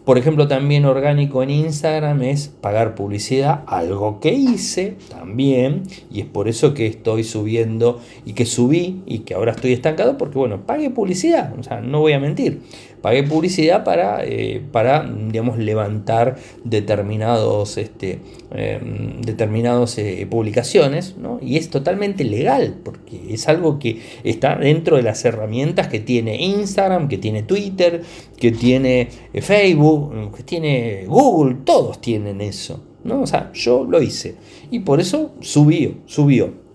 Por 0.09 0.17
ejemplo, 0.17 0.47
también 0.47 0.85
orgánico 0.85 1.43
en 1.43 1.51
Instagram 1.51 2.23
es 2.23 2.47
pagar 2.47 2.95
publicidad, 2.95 3.61
algo 3.67 4.19
que 4.19 4.33
hice 4.33 4.95
también, 5.07 5.83
y 6.11 6.21
es 6.21 6.25
por 6.25 6.47
eso 6.47 6.73
que 6.73 6.87
estoy 6.87 7.23
subiendo 7.23 7.99
y 8.25 8.33
que 8.33 8.47
subí 8.47 9.03
y 9.05 9.19
que 9.19 9.35
ahora 9.35 9.51
estoy 9.51 9.71
estancado, 9.71 10.17
porque 10.17 10.39
bueno, 10.39 10.65
pague 10.65 10.89
publicidad, 10.89 11.53
o 11.59 11.61
sea, 11.61 11.81
no 11.81 11.99
voy 11.99 12.13
a 12.13 12.19
mentir, 12.19 12.61
pagué 13.01 13.23
publicidad 13.23 13.83
para, 13.83 14.23
eh, 14.25 14.61
para 14.71 15.03
digamos, 15.03 15.57
levantar 15.57 16.37
determinados, 16.63 17.77
este, 17.77 18.19
em, 18.51 19.21
determinados 19.21 19.97
eh, 19.97 20.27
publicaciones, 20.29 21.17
¿no? 21.17 21.39
Y 21.41 21.57
es 21.57 21.69
totalmente 21.69 22.23
legal, 22.23 22.75
porque 22.83 23.33
es 23.33 23.47
algo 23.47 23.79
que 23.79 24.01
está 24.23 24.55
dentro 24.55 24.97
de 24.97 25.03
las 25.03 25.23
herramientas 25.25 25.87
que 25.87 25.99
tiene 25.99 26.41
Instagram, 26.41 27.07
que 27.07 27.17
tiene 27.17 27.43
Twitter, 27.43 28.01
que 28.37 28.51
tiene 28.51 29.09
eh, 29.33 29.41
Facebook, 29.41 30.35
que 30.35 30.43
tiene 30.43 31.05
Google, 31.07 31.57
todos 31.63 32.01
tienen 32.01 32.41
eso, 32.41 32.83
¿no? 33.03 33.21
O 33.21 33.27
sea, 33.27 33.51
yo 33.53 33.83
lo 33.83 34.01
hice. 34.01 34.35
Y 34.71 34.79
por 34.79 34.99
eso 34.99 35.31
subió, 35.41 35.95
subió. 36.05 36.68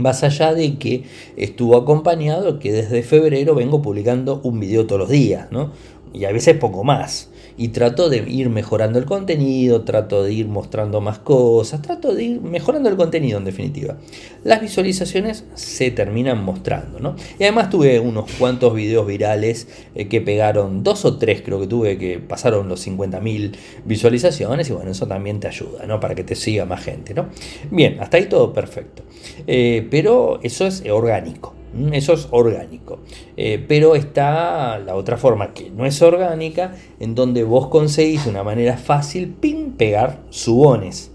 Más 0.00 0.22
allá 0.24 0.54
de 0.54 0.76
que 0.76 1.04
estuvo 1.36 1.76
acompañado 1.76 2.58
que 2.58 2.72
desde 2.72 3.02
febrero 3.02 3.54
vengo 3.54 3.82
publicando 3.82 4.40
un 4.42 4.60
video 4.60 4.86
todos 4.86 5.00
los 5.00 5.10
días, 5.10 5.50
¿no? 5.50 5.72
Y 6.12 6.24
a 6.24 6.32
veces 6.32 6.56
poco 6.56 6.84
más 6.84 7.30
y 7.58 7.68
trato 7.68 8.08
de 8.08 8.18
ir 8.18 8.48
mejorando 8.48 9.00
el 9.00 9.04
contenido, 9.04 9.82
trato 9.82 10.22
de 10.22 10.32
ir 10.32 10.46
mostrando 10.46 11.00
más 11.00 11.18
cosas, 11.18 11.82
trato 11.82 12.14
de 12.14 12.22
ir 12.22 12.40
mejorando 12.40 12.88
el 12.88 12.96
contenido 12.96 13.36
en 13.38 13.44
definitiva. 13.44 13.96
Las 14.44 14.60
visualizaciones 14.60 15.44
se 15.54 15.90
terminan 15.90 16.42
mostrando, 16.42 17.00
¿no? 17.00 17.16
Y 17.38 17.42
además 17.42 17.68
tuve 17.68 17.98
unos 17.98 18.30
cuantos 18.38 18.72
videos 18.72 19.06
virales 19.06 19.66
eh, 19.96 20.06
que 20.06 20.20
pegaron, 20.20 20.84
dos 20.84 21.04
o 21.04 21.18
tres 21.18 21.42
creo 21.42 21.58
que 21.58 21.66
tuve 21.66 21.98
que 21.98 22.20
pasaron 22.20 22.68
los 22.68 22.86
50.000 22.86 23.56
visualizaciones 23.84 24.70
y 24.70 24.72
bueno, 24.72 24.92
eso 24.92 25.08
también 25.08 25.40
te 25.40 25.48
ayuda, 25.48 25.84
¿no? 25.86 25.98
Para 25.98 26.14
que 26.14 26.22
te 26.22 26.36
siga 26.36 26.64
más 26.64 26.84
gente, 26.84 27.12
¿no? 27.12 27.26
Bien, 27.72 27.98
hasta 28.00 28.18
ahí 28.18 28.26
todo 28.26 28.52
perfecto. 28.52 29.02
Eh, 29.48 29.86
pero 29.90 30.38
eso 30.44 30.64
es 30.64 30.84
orgánico. 30.88 31.57
Mm, 31.72 31.94
eso 31.94 32.12
es 32.12 32.28
orgánico. 32.30 33.00
Eh, 33.36 33.64
pero 33.66 33.94
está 33.94 34.78
la 34.78 34.94
otra 34.94 35.16
forma 35.16 35.52
que 35.52 35.70
no 35.70 35.86
es 35.86 36.00
orgánica, 36.02 36.74
en 37.00 37.14
donde 37.14 37.44
vos 37.44 37.68
conseguís 37.68 38.26
una 38.26 38.42
manera 38.42 38.76
fácil 38.76 39.28
pin, 39.28 39.72
pegar 39.72 40.20
subones. 40.30 41.12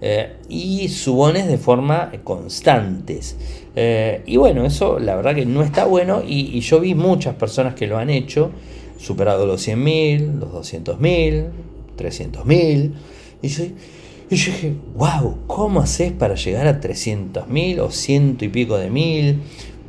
Eh, 0.00 0.36
y 0.48 0.88
subones 0.88 1.46
de 1.46 1.58
forma 1.58 2.12
constantes. 2.22 3.36
Eh, 3.74 4.22
y 4.26 4.36
bueno, 4.36 4.64
eso 4.66 4.98
la 4.98 5.16
verdad 5.16 5.34
que 5.34 5.46
no 5.46 5.62
está 5.62 5.86
bueno. 5.86 6.22
Y, 6.26 6.60
yo 6.60 6.80
vi 6.80 6.94
muchas 6.94 7.34
personas 7.34 7.74
que 7.74 7.86
lo 7.86 7.98
han 7.98 8.10
hecho, 8.10 8.50
superado 8.98 9.46
los 9.46 9.66
100.000, 9.66 10.38
los 10.38 10.50
200.000, 10.50 11.48
300.000. 11.96 12.92
Y 13.42 13.48
yo, 13.48 13.64
y 14.28 14.36
yo 14.36 14.52
dije, 14.52 14.74
wow, 14.96 15.38
¿cómo 15.46 15.80
haces 15.80 16.12
para 16.12 16.34
llegar 16.34 16.66
a 16.66 16.80
300.000 16.80 17.78
o 17.78 17.90
ciento 17.90 18.44
y 18.44 18.48
pico 18.48 18.76
de 18.76 18.90
mil? 18.90 19.40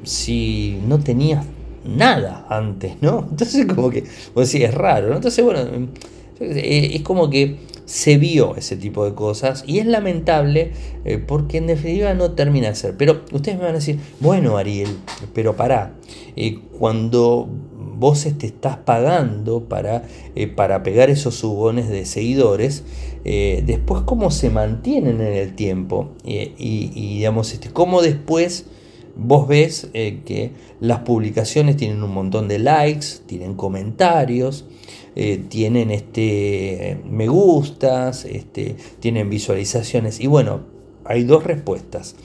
Si 0.03 0.79
no 0.87 0.99
tenías 0.99 1.45
nada 1.87 2.45
antes, 2.49 2.93
¿no? 3.01 3.27
Entonces 3.29 3.65
como 3.65 3.89
que, 3.89 4.03
pues 4.33 4.49
sí, 4.49 4.63
es 4.63 4.73
raro, 4.73 5.09
¿no? 5.09 5.15
Entonces, 5.15 5.43
bueno, 5.43 5.61
eh, 6.39 6.91
es 6.93 7.01
como 7.01 7.29
que 7.29 7.57
se 7.85 8.17
vio 8.17 8.55
ese 8.57 8.75
tipo 8.75 9.05
de 9.05 9.13
cosas 9.13 9.63
y 9.65 9.79
es 9.79 9.85
lamentable 9.85 10.73
eh, 11.05 11.17
porque 11.25 11.57
en 11.57 11.67
definitiva 11.67 12.13
no 12.13 12.31
termina 12.31 12.67
de 12.67 12.75
ser. 12.75 12.97
Pero 12.97 13.21
ustedes 13.31 13.57
me 13.57 13.63
van 13.63 13.73
a 13.73 13.77
decir, 13.77 13.99
bueno 14.19 14.57
Ariel, 14.57 14.89
pero 15.33 15.55
pará, 15.55 15.93
eh, 16.35 16.59
cuando 16.77 17.47
vos 17.97 18.27
te 18.37 18.45
estás 18.45 18.77
pagando 18.77 19.63
para, 19.63 20.03
para 20.55 20.83
pegar 20.83 21.09
esos 21.09 21.33
subones 21.33 21.89
de 21.89 22.05
seguidores, 22.05 22.83
después 23.23 24.03
cómo 24.05 24.29
se 24.29 24.51
mantienen 24.51 25.19
en 25.19 25.33
el 25.33 25.55
tiempo 25.55 26.11
y, 26.23 26.53
y 26.59 27.15
digamos, 27.15 27.53
este, 27.53 27.71
cómo 27.71 28.03
después 28.03 28.67
vos 29.17 29.47
ves 29.47 29.89
eh, 29.93 30.21
que 30.25 30.51
las 30.79 30.99
publicaciones 30.99 31.77
tienen 31.77 32.03
un 32.03 32.13
montón 32.13 32.47
de 32.47 32.59
likes, 32.59 33.07
tienen 33.25 33.55
comentarios, 33.55 34.65
eh, 35.15 35.43
tienen 35.49 35.91
este, 35.91 36.99
me 37.09 37.27
gustas, 37.27 38.25
este, 38.25 38.75
tienen 38.99 39.29
visualizaciones. 39.29 40.19
Y 40.19 40.27
bueno, 40.27 40.61
hay 41.05 41.23
dos 41.23 41.43
respuestas. 41.43 42.15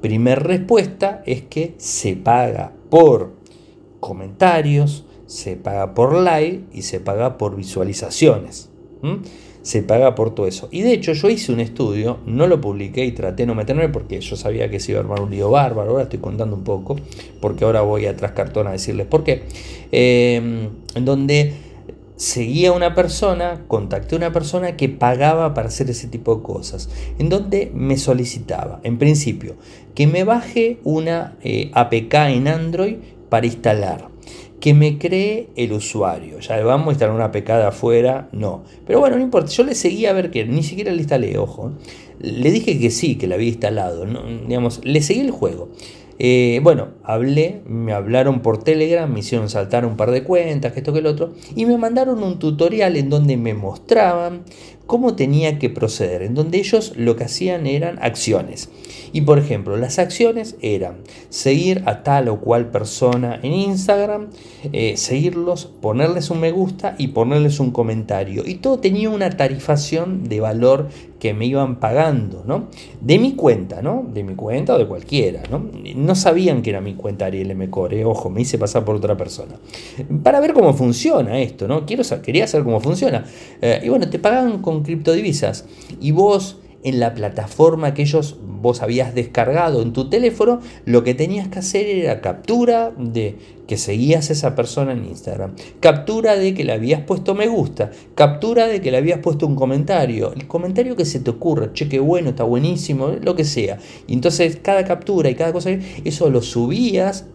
Primer 0.00 0.42
respuesta 0.42 1.22
es 1.26 1.42
que 1.42 1.74
se 1.76 2.16
paga 2.16 2.72
por 2.88 3.34
comentarios, 4.00 5.04
se 5.26 5.56
paga 5.56 5.94
por 5.94 6.14
like 6.14 6.64
y 6.72 6.82
se 6.82 7.00
paga 7.00 7.36
por 7.38 7.54
visualizaciones 7.54 8.70
se 9.62 9.82
paga 9.82 10.14
por 10.14 10.34
todo 10.34 10.46
eso. 10.46 10.68
Y 10.70 10.82
de 10.82 10.92
hecho 10.92 11.12
yo 11.12 11.28
hice 11.28 11.52
un 11.52 11.60
estudio, 11.60 12.18
no 12.26 12.46
lo 12.46 12.60
publiqué 12.60 13.04
y 13.04 13.12
traté 13.12 13.42
de 13.42 13.46
no 13.46 13.54
meterme 13.54 13.88
porque 13.88 14.20
yo 14.20 14.36
sabía 14.36 14.70
que 14.70 14.80
se 14.80 14.92
iba 14.92 15.00
a 15.00 15.02
armar 15.02 15.20
un 15.20 15.30
lío 15.30 15.50
bárbaro, 15.50 15.90
ahora 15.90 16.04
estoy 16.04 16.20
contando 16.20 16.56
un 16.56 16.64
poco, 16.64 16.96
porque 17.40 17.64
ahora 17.64 17.82
voy 17.82 18.06
atrás 18.06 18.32
cartón 18.32 18.66
a 18.66 18.72
decirles 18.72 19.06
por 19.06 19.24
qué, 19.24 19.42
em, 19.92 20.68
en 20.94 21.04
donde 21.04 21.54
seguía 22.16 22.72
una 22.72 22.94
persona, 22.94 23.64
contacté 23.66 24.14
a 24.14 24.18
una 24.18 24.32
persona 24.32 24.76
que 24.76 24.88
pagaba 24.90 25.54
para 25.54 25.68
hacer 25.68 25.88
ese 25.88 26.06
tipo 26.06 26.36
de 26.36 26.42
cosas, 26.42 26.90
en 27.18 27.30
donde 27.30 27.70
me 27.74 27.96
solicitaba, 27.96 28.80
en 28.82 28.98
principio, 28.98 29.56
que 29.94 30.06
me 30.06 30.24
baje 30.24 30.78
una 30.84 31.36
eh, 31.42 31.70
APK 31.72 32.14
en 32.28 32.48
Android 32.48 32.96
para 33.30 33.46
instalar 33.46 34.10
que 34.60 34.74
me 34.74 34.98
cree 34.98 35.48
el 35.56 35.72
usuario. 35.72 36.38
Ya 36.40 36.62
vamos 36.62 36.88
a 36.88 36.90
instalar 36.92 37.14
una 37.14 37.32
pecada 37.32 37.68
afuera, 37.68 38.28
no. 38.32 38.62
Pero 38.86 39.00
bueno, 39.00 39.16
no 39.16 39.22
importa, 39.22 39.50
yo 39.50 39.64
le 39.64 39.74
seguí 39.74 40.06
a 40.06 40.12
ver 40.12 40.30
que 40.30 40.44
ni 40.44 40.62
siquiera 40.62 40.92
le 40.92 40.98
instalé, 40.98 41.38
ojo. 41.38 41.72
Le 42.20 42.50
dije 42.50 42.78
que 42.78 42.90
sí, 42.90 43.16
que 43.16 43.26
la 43.26 43.36
había 43.36 43.48
instalado, 43.48 44.04
digamos, 44.46 44.80
le 44.84 45.00
seguí 45.00 45.20
el 45.20 45.30
juego. 45.30 45.70
Eh, 46.22 46.60
bueno, 46.62 46.88
hablé, 47.02 47.62
me 47.66 47.94
hablaron 47.94 48.40
por 48.40 48.62
Telegram, 48.62 49.10
me 49.10 49.20
hicieron 49.20 49.48
saltar 49.48 49.86
un 49.86 49.96
par 49.96 50.10
de 50.10 50.22
cuentas, 50.22 50.74
que 50.74 50.80
esto 50.80 50.92
que 50.92 50.98
el 50.98 51.06
otro, 51.06 51.32
y 51.56 51.64
me 51.64 51.78
mandaron 51.78 52.22
un 52.22 52.38
tutorial 52.38 52.96
en 52.96 53.08
donde 53.08 53.38
me 53.38 53.54
mostraban 53.54 54.42
cómo 54.84 55.14
tenía 55.16 55.58
que 55.58 55.70
proceder, 55.70 56.20
en 56.20 56.34
donde 56.34 56.58
ellos 56.58 56.92
lo 56.96 57.16
que 57.16 57.24
hacían 57.24 57.66
eran 57.66 57.98
acciones. 58.02 58.68
Y 59.12 59.22
por 59.22 59.38
ejemplo, 59.38 59.78
las 59.78 59.98
acciones 59.98 60.56
eran 60.60 60.98
seguir 61.30 61.84
a 61.86 62.02
tal 62.02 62.28
o 62.28 62.40
cual 62.40 62.70
persona 62.70 63.40
en 63.42 63.54
Instagram, 63.54 64.28
eh, 64.74 64.98
seguirlos, 64.98 65.66
ponerles 65.80 66.28
un 66.28 66.40
me 66.40 66.50
gusta 66.50 66.96
y 66.98 67.08
ponerles 67.08 67.60
un 67.60 67.70
comentario. 67.70 68.42
Y 68.44 68.56
todo 68.56 68.78
tenía 68.78 69.08
una 69.08 69.30
tarifación 69.30 70.28
de 70.28 70.40
valor 70.40 70.88
que 71.20 71.34
me 71.34 71.46
iban 71.46 71.76
pagando, 71.76 72.42
¿no? 72.46 72.68
De 73.00 73.18
mi 73.18 73.34
cuenta, 73.34 73.82
¿no? 73.82 74.06
De 74.12 74.24
mi 74.24 74.34
cuenta 74.34 74.74
o 74.74 74.78
de 74.78 74.86
cualquiera, 74.86 75.42
¿no? 75.50 75.62
No 75.94 76.14
sabían 76.14 76.62
que 76.62 76.70
era 76.70 76.80
mi 76.80 76.94
cuenta 76.94 77.26
Ariel 77.26 77.50
M. 77.50 77.68
Core, 77.70 78.04
ojo, 78.04 78.30
me 78.30 78.40
hice 78.40 78.58
pasar 78.58 78.84
por 78.84 78.96
otra 78.96 79.16
persona. 79.16 79.54
Para 80.22 80.40
ver 80.40 80.54
cómo 80.54 80.72
funciona 80.72 81.38
esto, 81.38 81.68
¿no? 81.68 81.86
Quiero, 81.86 82.02
quería 82.22 82.46
saber 82.46 82.64
cómo 82.64 82.80
funciona. 82.80 83.24
Eh, 83.60 83.82
y 83.84 83.88
bueno, 83.90 84.08
te 84.08 84.18
pagan 84.18 84.62
con 84.62 84.82
criptodivisas 84.82 85.66
y 86.00 86.10
vos 86.10 86.58
en 86.82 87.00
la 87.00 87.14
plataforma 87.14 87.94
que 87.94 88.02
ellos 88.02 88.36
vos 88.60 88.82
habías 88.82 89.14
descargado 89.14 89.82
en 89.82 89.92
tu 89.92 90.08
teléfono, 90.08 90.60
lo 90.84 91.02
que 91.04 91.14
tenías 91.14 91.48
que 91.48 91.58
hacer 91.58 91.86
era 91.86 92.20
captura 92.20 92.92
de 92.96 93.36
que 93.66 93.76
seguías 93.76 94.30
a 94.30 94.32
esa 94.32 94.54
persona 94.54 94.92
en 94.92 95.04
Instagram, 95.04 95.54
captura 95.78 96.36
de 96.36 96.54
que 96.54 96.64
le 96.64 96.72
habías 96.72 97.02
puesto 97.02 97.34
me 97.34 97.46
gusta, 97.46 97.90
captura 98.14 98.66
de 98.66 98.80
que 98.80 98.90
le 98.90 98.96
habías 98.96 99.20
puesto 99.20 99.46
un 99.46 99.54
comentario, 99.54 100.32
el 100.32 100.46
comentario 100.46 100.96
que 100.96 101.04
se 101.04 101.20
te 101.20 101.30
ocurra, 101.30 101.72
che, 101.72 101.88
qué 101.88 102.00
bueno, 102.00 102.30
está 102.30 102.44
buenísimo, 102.44 103.12
lo 103.22 103.36
que 103.36 103.44
sea. 103.44 103.78
Y 104.06 104.14
entonces 104.14 104.58
cada 104.60 104.84
captura 104.84 105.30
y 105.30 105.34
cada 105.34 105.52
cosa, 105.52 105.70
eso 106.04 106.30
lo 106.30 106.42
subías 106.42 107.26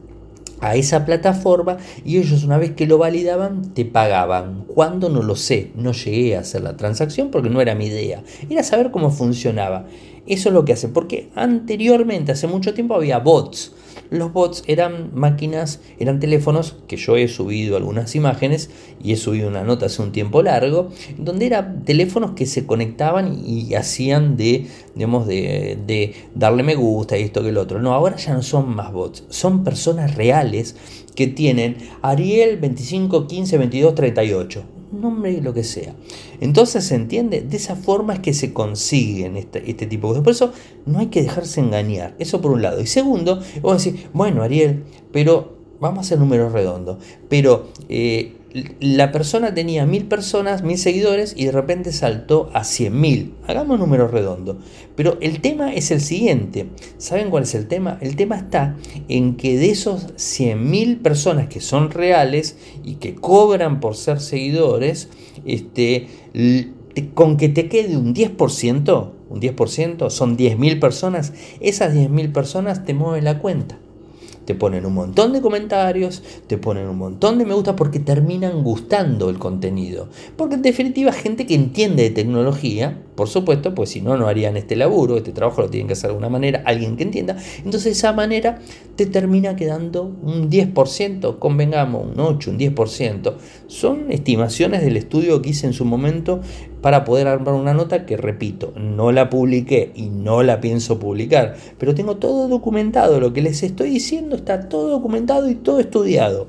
a 0.66 0.76
esa 0.76 1.06
plataforma 1.06 1.78
y 2.04 2.18
ellos 2.18 2.44
una 2.44 2.58
vez 2.58 2.72
que 2.72 2.88
lo 2.88 2.98
validaban 2.98 3.74
te 3.74 3.86
pagaban. 3.86 4.66
¿Cuándo? 4.68 5.10
No 5.10 5.22
lo 5.22 5.36
sé, 5.36 5.72
no 5.76 5.92
llegué 5.92 6.36
a 6.36 6.40
hacer 6.40 6.62
la 6.62 6.76
transacción 6.76 7.30
porque 7.30 7.50
no 7.50 7.62
era 7.62 7.76
mi 7.76 7.86
idea, 7.86 8.24
era 8.50 8.64
saber 8.64 8.90
cómo 8.92 9.12
funcionaba. 9.12 9.86
Eso 10.26 10.50
es 10.50 10.54
lo 10.54 10.66
que 10.66 10.74
hacen, 10.74 10.92
porque 10.92 11.30
anteriormente, 11.36 12.32
hace 12.32 12.48
mucho 12.48 12.74
tiempo, 12.74 12.96
había 12.96 13.20
bots. 13.20 13.74
Los 14.16 14.34
bots 14.34 14.64
eran 14.68 15.12
máquinas, 15.14 15.80
eran 16.00 16.20
teléfonos 16.20 16.76
que 16.88 16.98
yo 16.98 17.16
he 17.16 17.28
subido 17.28 17.78
algunas 17.78 18.16
imágenes 18.16 18.70
y 19.04 19.14
he 19.14 19.18
subido 19.18 19.48
una 19.48 19.64
nota 19.64 19.86
hace 19.88 20.02
un 20.02 20.12
tiempo 20.12 20.42
largo, 20.42 20.90
donde 21.18 21.46
eran 21.46 21.84
teléfonos 21.84 22.32
que 22.32 22.46
se 22.46 22.66
conectaban 22.66 23.42
y 23.46 23.76
hacían 23.76 24.38
de, 24.38 24.68
digamos, 24.96 25.28
de, 25.28 25.78
de 25.86 26.14
darle 26.34 26.64
me 26.64 26.76
gusta 26.76 27.18
y 27.18 27.24
esto 27.24 27.42
que 27.42 27.50
el 27.50 27.58
otro. 27.58 27.82
No, 27.82 27.94
ahora 27.94 28.16
ya 28.18 28.34
no 28.34 28.42
son 28.42 28.76
más 28.76 28.92
bots, 28.92 29.24
son 29.30 29.64
personas 29.64 30.16
reales 30.16 30.76
que 31.16 31.28
tienen 31.28 31.78
Ariel 32.02 32.58
25 32.58 33.28
15 33.28 33.58
22 33.58 33.96
38 33.96 34.75
nombre 35.02 35.42
lo 35.42 35.54
que 35.54 35.64
sea. 35.64 35.94
Entonces 36.40 36.86
se 36.86 36.96
entiende, 36.96 37.42
de 37.42 37.58
esa 37.58 37.76
forma 37.76 38.14
es 38.14 38.20
que 38.20 38.34
se 38.34 38.54
consiguen 38.54 39.38
este, 39.38 39.70
este, 39.70 39.86
tipo 39.86 40.14
de 40.14 40.22
cosas. 40.22 40.24
Por 40.24 40.34
eso 40.34 40.54
no 40.86 41.00
hay 41.00 41.08
que 41.08 41.22
dejarse 41.22 41.60
engañar. 41.60 42.16
Eso 42.20 42.42
por 42.42 42.52
un 42.52 42.62
lado. 42.62 42.82
Y 42.82 42.88
segundo, 42.88 43.42
vos 43.62 43.84
decís, 43.84 44.06
bueno, 44.14 44.44
Ariel, 44.44 44.84
pero 45.12 45.58
vamos 45.80 46.00
a 46.00 46.02
hacer 46.02 46.20
números 46.20 46.52
redondos. 46.52 46.98
Pero 47.30 47.70
eh, 47.90 48.36
la 48.80 49.12
persona 49.12 49.54
tenía 49.54 49.86
mil 49.86 50.06
personas, 50.06 50.64
mil 50.64 50.78
seguidores 50.78 51.34
y 51.36 51.46
de 51.46 51.52
repente 51.52 51.92
saltó 51.92 52.50
a 52.54 52.64
cien 52.64 53.00
mil. 53.02 53.34
Hagamos 53.48 53.80
números 53.80 54.12
redondos. 54.12 54.58
Pero 54.96 55.18
el 55.20 55.42
tema 55.42 55.74
es 55.74 55.92
el 55.92 56.00
siguiente. 56.00 56.68
¿Saben 56.98 57.30
cuál 57.30 57.44
es 57.44 57.54
el 57.54 57.68
tema? 57.68 57.98
El 58.00 58.16
tema 58.16 58.38
está 58.38 58.78
en 59.10 59.36
que 59.36 59.58
de 59.58 59.72
esos 59.72 60.08
cien 60.16 60.70
mil 60.70 60.98
personas 60.98 61.50
que 61.50 61.60
son 61.60 61.92
reales 61.92 62.58
y 62.86 62.96
que 62.96 63.14
cobran 63.16 63.82
por 63.82 63.98
ser 63.98 64.22
seguidores, 64.22 65.10
este, 65.46 66.08
con 67.14 67.36
que 67.36 67.50
te 67.50 67.68
quede 67.68 67.98
un 67.98 68.16
10%, 68.16 69.12
un 69.30 69.42
10%, 69.42 70.10
son 70.10 70.38
mil 70.58 70.80
personas, 70.80 71.34
esas 71.60 71.94
mil 71.94 72.32
personas 72.32 72.86
te 72.86 72.94
mueven 72.94 73.26
la 73.26 73.40
cuenta 73.40 73.80
te 74.46 74.56
ponen 74.56 74.86
un 74.86 74.94
montón 74.94 75.34
de 75.34 75.42
comentarios, 75.42 76.24
te 76.48 76.58
ponen 76.58 76.88
un 76.88 76.98
montón 76.98 77.38
de 77.38 77.46
me 77.46 77.54
gusta 77.54 77.76
porque 77.76 78.00
terminan 78.00 78.64
gustando 78.64 79.30
el 79.30 79.38
contenido. 79.40 80.08
Porque 80.38 80.56
en 80.56 80.62
definitiva 80.62 81.12
gente 81.12 81.46
que 81.46 81.56
entiende 81.56 82.04
de 82.04 82.10
tecnología, 82.12 83.02
por 83.16 83.28
supuesto, 83.28 83.74
pues 83.74 83.90
si 83.90 84.02
no, 84.02 84.18
no 84.18 84.28
harían 84.28 84.58
este 84.58 84.76
laburo, 84.76 85.18
este 85.18 85.32
trabajo 85.32 85.62
lo 85.62 85.70
tienen 85.70 85.88
que 85.88 85.94
hacer 85.94 86.10
de 86.10 86.14
alguna 86.14 86.30
manera, 86.30 86.64
alguien 86.66 86.98
que 86.98 87.04
entienda. 87.04 87.38
Entonces 87.64 87.98
esa 87.98 88.14
manera 88.14 88.60
te 88.96 89.06
termina 89.06 89.56
quedando 89.56 90.04
un 90.04 90.50
10%, 90.50 91.40
convengamos, 91.40 92.08
un 92.08 92.20
8, 92.20 92.52
un 92.52 92.60
10%. 92.60 93.34
Son 93.68 94.12
estimaciones 94.12 94.82
del 94.82 94.98
estudio 94.98 95.42
que 95.42 95.50
hice 95.50 95.68
en 95.68 95.74
su 95.74 95.86
momento 95.86 96.42
para 96.86 97.04
poder 97.04 97.28
armar 97.28 97.56
una 97.56 97.74
nota 97.74 98.06
que, 98.06 98.16
repito, 98.16 98.72
no 98.76 99.12
la 99.12 99.28
publiqué 99.32 99.92
y 99.96 100.10
no 100.10 100.44
la 100.44 100.62
pienso 100.62 101.00
publicar, 101.00 101.56
pero 101.80 101.96
tengo 101.96 102.18
todo 102.18 102.48
documentado, 102.48 103.20
lo 103.20 103.34
que 103.34 103.42
les 103.42 103.64
estoy 103.64 103.90
diciendo 103.90 104.36
está 104.36 104.70
todo 104.70 104.90
documentado 104.90 105.50
y 105.50 105.56
todo 105.56 105.80
estudiado. 105.80 106.48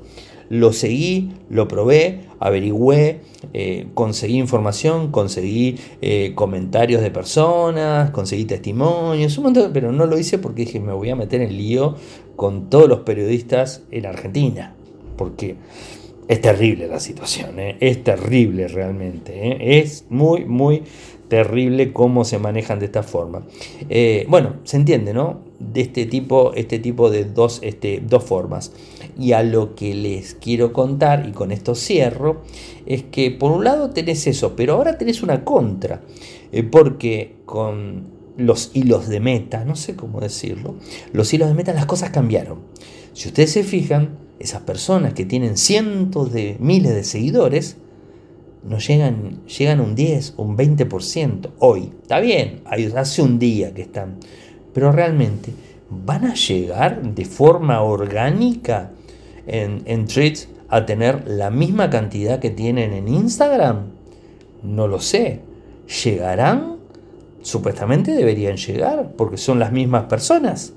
Lo 0.49 0.73
seguí, 0.73 1.31
lo 1.49 1.67
probé, 1.67 2.25
averigüé, 2.39 3.21
eh, 3.53 3.87
conseguí 3.95 4.37
información, 4.37 5.09
conseguí 5.09 5.79
eh, 6.03 6.33
comentarios 6.35 7.01
de 7.01 7.09
personas, 7.09 8.11
conseguí 8.11 8.45
testimonios, 8.45 9.39
un 9.39 9.45
montón, 9.45 9.71
pero 9.73 9.91
no 9.91 10.05
lo 10.05 10.19
hice 10.19 10.37
porque 10.37 10.65
dije 10.65 10.79
me 10.79 10.93
voy 10.93 11.09
a 11.09 11.15
meter 11.15 11.41
en 11.41 11.57
lío 11.57 11.95
con 12.35 12.69
todos 12.69 12.87
los 12.87 12.99
periodistas 12.99 13.81
en 13.89 14.05
Argentina, 14.05 14.75
porque 15.17 15.55
es 16.27 16.41
terrible 16.41 16.87
la 16.87 16.99
situación, 16.99 17.59
¿eh? 17.59 17.77
es 17.79 18.03
terrible 18.03 18.67
realmente, 18.67 19.49
¿eh? 19.49 19.79
es 19.79 20.05
muy, 20.09 20.45
muy 20.45 20.83
terrible 21.29 21.93
cómo 21.93 22.25
se 22.25 22.37
manejan 22.37 22.79
de 22.79 22.85
esta 22.85 23.03
forma. 23.03 23.45
Eh, 23.89 24.25
bueno, 24.29 24.55
se 24.63 24.77
entiende, 24.77 25.13
¿no? 25.13 25.39
De 25.59 25.81
este 25.81 26.05
tipo, 26.05 26.53
este 26.53 26.79
tipo 26.79 27.09
de 27.09 27.25
dos, 27.25 27.59
este, 27.63 28.01
dos 28.05 28.23
formas. 28.23 28.71
Y 29.19 29.33
a 29.33 29.43
lo 29.43 29.75
que 29.75 29.93
les 29.93 30.35
quiero 30.35 30.71
contar, 30.73 31.27
y 31.27 31.31
con 31.31 31.51
esto 31.51 31.75
cierro, 31.75 32.43
es 32.85 33.03
que 33.03 33.31
por 33.31 33.51
un 33.51 33.63
lado 33.63 33.89
tenés 33.89 34.27
eso, 34.27 34.55
pero 34.55 34.75
ahora 34.75 34.97
tenés 34.97 35.23
una 35.23 35.43
contra, 35.43 36.01
porque 36.71 37.35
con 37.45 38.17
los 38.37 38.71
hilos 38.73 39.07
de 39.07 39.19
meta, 39.19 39.65
no 39.65 39.75
sé 39.75 39.95
cómo 39.95 40.21
decirlo, 40.21 40.75
los 41.11 41.33
hilos 41.33 41.49
de 41.49 41.55
meta 41.55 41.73
las 41.73 41.87
cosas 41.87 42.11
cambiaron. 42.11 42.59
Si 43.17 43.29
ustedes 43.29 43.51
se 43.51 43.63
fijan, 43.63 44.09
esas 44.37 44.61
personas 44.61 45.15
que 45.15 45.25
tienen 45.25 45.57
cientos 45.57 46.31
de 46.31 46.55
miles 46.59 46.93
de 46.93 47.03
seguidores, 47.03 47.77
no 48.63 48.77
llegan, 48.77 49.43
llegan 49.47 49.79
un 49.79 49.95
10, 49.95 50.35
un 50.37 50.55
20% 50.55 51.49
hoy. 51.57 51.93
Está 51.99 52.19
bien, 52.19 52.61
hace 52.95 53.23
un 53.23 53.39
día 53.39 53.73
que 53.73 53.81
están, 53.81 54.19
pero 54.71 54.91
realmente 54.91 55.51
van 55.89 56.25
a 56.25 56.35
llegar 56.35 57.01
de 57.01 57.25
forma 57.25 57.81
orgánica 57.81 58.91
en, 59.47 59.81
en 59.85 60.05
tweets 60.05 60.49
a 60.69 60.85
tener 60.85 61.27
la 61.27 61.49
misma 61.49 61.89
cantidad 61.89 62.37
que 62.37 62.51
tienen 62.51 62.93
en 62.93 63.07
Instagram. 63.07 63.93
No 64.61 64.87
lo 64.87 64.99
sé. 64.99 65.39
¿Llegarán? 66.03 66.77
Supuestamente 67.41 68.11
deberían 68.11 68.57
llegar 68.57 69.13
porque 69.17 69.37
son 69.37 69.57
las 69.57 69.71
mismas 69.71 70.03
personas. 70.03 70.73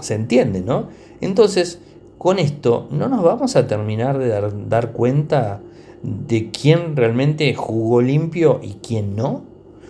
Se 0.00 0.14
entiende, 0.14 0.60
¿no? 0.60 0.88
Entonces, 1.20 1.80
con 2.18 2.38
esto 2.38 2.86
no 2.90 3.08
nos 3.08 3.22
vamos 3.22 3.56
a 3.56 3.66
terminar 3.66 4.18
de 4.18 4.28
dar, 4.68 4.92
cuenta 4.92 5.60
de 6.02 6.50
quién 6.50 6.96
realmente 6.96 7.54
jugó 7.54 8.02
limpio 8.02 8.60
y 8.62 8.74
quién 8.86 9.16
no. 9.16 9.42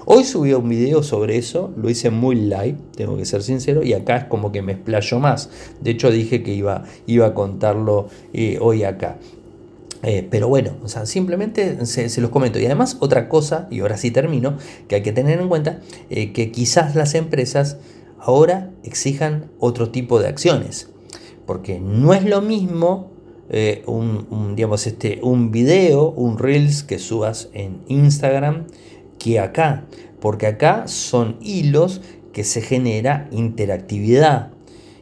Hoy 0.07 0.25
subí 0.25 0.53
un 0.53 0.69
video 0.69 1.03
sobre 1.03 1.37
eso, 1.37 1.73
lo 1.77 1.91
hice 1.91 2.11
muy 2.11 2.35
live, 2.35 2.77
tengo 2.97 3.17
que 3.17 3.25
ser 3.25 3.43
sincero, 3.43 3.83
y 3.83 3.93
acá 3.93 4.17
es 4.17 4.25
como 4.25 4.51
que 4.51 4.63
me 4.63 4.73
explayo 4.73 5.19
más. 5.19 5.51
De 5.81 5.91
hecho 5.91 6.11
dije 6.11 6.43
que 6.43 6.55
iba, 6.55 6.85
iba 7.07 7.27
a 7.27 7.35
contarlo 7.35 8.09
eh, 8.33 8.59
hoy 8.61 8.85
acá. 8.85 9.19
Eh, 10.03 10.27
pero 10.31 10.49
bueno, 10.49 10.73
o 10.83 10.89
sea, 10.89 11.07
simplemente 11.07 11.85
se, 11.85 12.21
los 12.21 12.31
comento. 12.31 12.59
Y 12.59 12.67
además 12.67 12.97
otra 13.01 13.29
cosa, 13.29 13.69
y 13.71 13.81
ahora 13.81 13.97
sí 13.97 14.11
termino, 14.11 14.57
que 14.89 14.97
hay 14.97 15.03
que 15.03 15.13
tener 15.13 15.41
en 15.41 15.49
cuenta, 15.49 15.81
eh, 16.09 16.33
que 16.33 16.51
quizás 16.51 16.95
las 16.95 17.15
empresas 17.15 17.79
ahora 18.21 18.71
exijan 18.85 19.51
otro 19.59 19.91
tipo 19.91 20.21
de 20.21 20.29
acciones 20.29 20.91
porque 21.51 21.81
no 21.81 22.15
es 22.15 22.25
lo 22.25 22.43
mismo 22.43 23.11
eh, 23.51 23.83
un, 23.87 24.55
digamos, 24.55 24.87
este, 24.87 25.19
un 25.21 25.51
video, 25.51 26.09
un 26.11 26.39
Reels 26.39 26.85
que 26.85 27.01
subas 27.01 27.49
en 27.53 27.81
Instagram 27.89 28.69
que 29.19 29.41
acá, 29.41 29.85
porque 30.21 30.47
acá 30.47 30.87
son 30.87 31.39
hilos 31.41 32.03
que 32.33 32.45
se 32.45 32.61
genera 32.61 33.27
interactividad. 33.33 34.53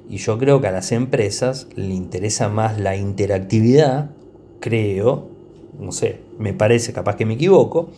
Y 0.09 0.17
yo 0.17 0.39
creo 0.39 0.63
que 0.63 0.69
a 0.69 0.73
las 0.73 0.91
empresas 0.91 1.69
le 1.75 1.93
interesa 1.93 2.49
más 2.49 2.81
la 2.81 2.97
interactividad, 2.97 4.13
creo, 4.61 5.29
no 5.79 5.93
sé, 5.93 6.21
me 6.39 6.55
parece, 6.55 6.95
capaz 6.95 7.17
que 7.17 7.27
me 7.27 7.35
equivoco, 7.35 7.91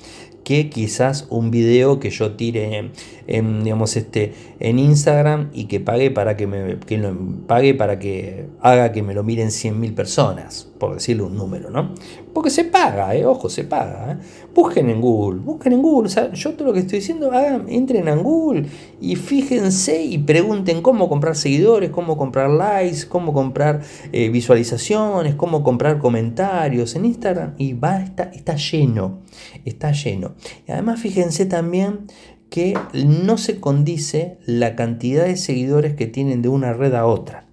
que 0.51 0.69
quizás 0.69 1.29
un 1.31 1.53
video 1.53 2.01
que 2.01 2.11
yo 2.11 2.33
tire 2.33 2.91
en, 3.29 3.63
digamos, 3.63 3.97
este, 3.97 4.35
en 4.59 4.81
Instagram 4.81 5.51
y 5.53 5.67
que 5.67 5.79
pague 5.79 6.11
para 6.11 6.37
que 6.37 6.49
me 6.49 6.75
lo, 6.75 7.17
pague 7.47 7.73
para 7.73 8.01
que 8.01 8.49
haga 8.61 8.91
que 8.91 9.05
me 9.05 9.15
lo 9.15 9.23
miren 9.23 9.51
100.000 9.51 9.95
personas, 9.95 10.69
por 10.81 10.95
decirle 10.95 11.23
un 11.23 11.37
número, 11.37 11.71
¿no? 11.71 11.95
Porque 12.35 12.51
se 12.51 12.65
paga, 12.65 13.15
eh, 13.15 13.25
ojo, 13.25 13.49
se 13.49 13.63
paga. 13.63 14.13
¿eh? 14.13 14.17
Busquen 14.53 14.91
en 14.91 15.01
Google, 15.01 15.41
busquen 15.41 15.73
en 15.73 15.83
Google. 15.83 16.09
O 16.09 16.11
sea, 16.11 16.33
yo 16.33 16.55
todo 16.55 16.67
lo 16.67 16.73
que 16.73 16.81
estoy 16.81 16.99
diciendo, 16.99 17.31
hagan, 17.31 17.67
entren 17.69 18.09
en 18.09 18.21
Google 18.21 18.67
y 19.01 19.15
fíjense 19.15 20.03
y 20.03 20.19
pregunten 20.19 20.83
cómo 20.83 21.09
comprar 21.09 21.37
seguidores, 21.37 21.91
cómo 21.91 22.17
comprar 22.17 22.51
likes, 22.51 23.07
cómo 23.09 23.33
comprar 23.33 23.83
eh, 24.13 24.29
visualizaciones, 24.31 25.37
cómo 25.37 25.63
comprar 25.63 25.99
comentarios 25.99 26.97
en 26.97 27.05
Instagram 27.05 27.55
y 27.57 27.75
va, 27.75 28.03
está, 28.03 28.25
está 28.25 28.57
lleno, 28.57 29.21
está 29.65 29.93
lleno. 29.93 30.33
Y 30.67 30.73
además 30.73 31.01
fíjense 31.01 31.47
también 31.47 32.07
que 32.51 32.77
no 32.93 33.39
se 33.39 33.61
condice 33.61 34.39
la 34.45 34.75
cantidad 34.75 35.25
de 35.25 35.37
seguidores 35.37 35.95
que 35.95 36.07
tienen 36.07 36.43
de 36.43 36.49
una 36.49 36.73
red 36.73 36.95
a 36.95 37.07
otra. 37.07 37.47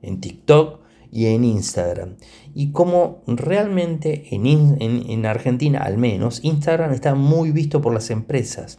En 0.00 0.20
TikTok 0.20 0.80
y 1.10 1.26
en 1.26 1.44
Instagram. 1.44 2.16
Y 2.54 2.72
como 2.72 3.22
realmente 3.26 4.28
en, 4.30 4.76
en, 4.80 5.26
Argentina 5.26 5.80
al 5.80 5.98
menos, 5.98 6.40
Instagram 6.42 6.92
está 6.92 7.14
muy 7.14 7.50
visto 7.52 7.80
por 7.80 7.94
las 7.94 8.10
empresas. 8.10 8.78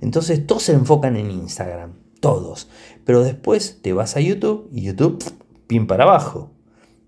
Entonces 0.00 0.46
todos 0.46 0.64
se 0.64 0.72
enfocan 0.72 1.16
en 1.16 1.30
Instagram, 1.30 1.94
todos. 2.20 2.68
Pero 3.04 3.22
después 3.22 3.80
te 3.82 3.92
vas 3.92 4.16
a 4.16 4.20
YouTube 4.20 4.68
y 4.72 4.82
YouTube, 4.82 5.22
pin 5.66 5.86
para 5.86 6.04
abajo. 6.04 6.52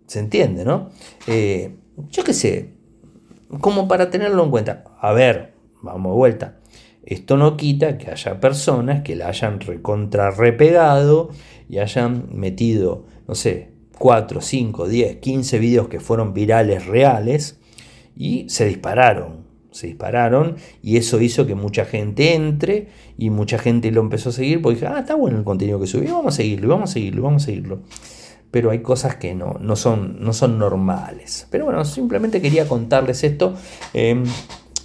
¿Se 0.07 0.19
entiende, 0.19 0.65
no? 0.65 0.91
Eh, 1.27 1.77
yo 2.11 2.25
qué 2.25 2.35
sé, 2.35 2.75
como 3.61 3.89
para 3.89 4.11
tenerlo 4.11 4.45
en 4.45 4.51
cuenta. 4.51 4.85
A 5.01 5.13
ver, 5.13 5.54
vamos 5.85 6.13
de 6.13 6.17
vuelta. 6.17 6.57
Esto 7.05 7.37
no 7.37 7.57
quita 7.57 7.99
que 7.99 8.11
haya 8.11 8.41
personas 8.41 9.03
que 9.03 9.15
la 9.15 9.29
hayan 9.29 9.61
recontra 9.61 10.31
repegado 10.31 11.31
y 11.69 11.79
hayan 11.79 12.29
metido, 12.33 13.05
no 13.29 13.35
sé, 13.35 13.73
4, 13.99 14.41
5, 14.41 14.89
10, 14.89 15.17
15 15.17 15.59
videos 15.59 15.89
que 15.89 16.01
fueron 16.01 16.33
virales 16.33 16.87
reales 16.87 17.61
y 18.17 18.49
se 18.49 18.67
dispararon. 18.67 19.45
Se 19.71 19.89
dispararon 19.89 20.57
y 20.83 20.97
eso 20.97 21.21
hizo 21.21 21.47
que 21.47 21.57
mucha 21.57 21.85
gente 21.85 22.35
entre 22.35 22.89
y 23.19 23.31
mucha 23.31 23.59
gente 23.59 23.91
lo 23.91 24.01
empezó 24.01 24.29
a 24.29 24.33
seguir 24.33 24.63
porque 24.63 24.77
dije, 24.77 24.87
ah, 24.87 25.01
está 25.01 25.17
bueno 25.17 25.37
el 25.37 25.45
contenido 25.45 25.81
que 25.81 25.89
subí, 25.89 26.07
vamos 26.07 26.35
a 26.35 26.37
seguirlo, 26.37 26.69
vamos 26.69 26.91
a 26.91 26.93
seguirlo, 26.93 27.23
vamos 27.23 27.43
a 27.43 27.47
seguirlo. 27.47 27.81
Pero 28.53 28.71
hay 28.71 28.83
cosas 28.83 29.17
que 29.17 29.35
no, 29.35 29.57
no, 29.61 29.75
son, 29.75 30.19
no 30.21 30.33
son 30.33 30.61
normales. 30.61 31.49
Pero 31.51 31.65
bueno, 31.65 31.85
simplemente 31.85 32.41
quería 32.41 32.69
contarles 32.69 33.25
esto. 33.25 33.55
Em, 33.93 34.23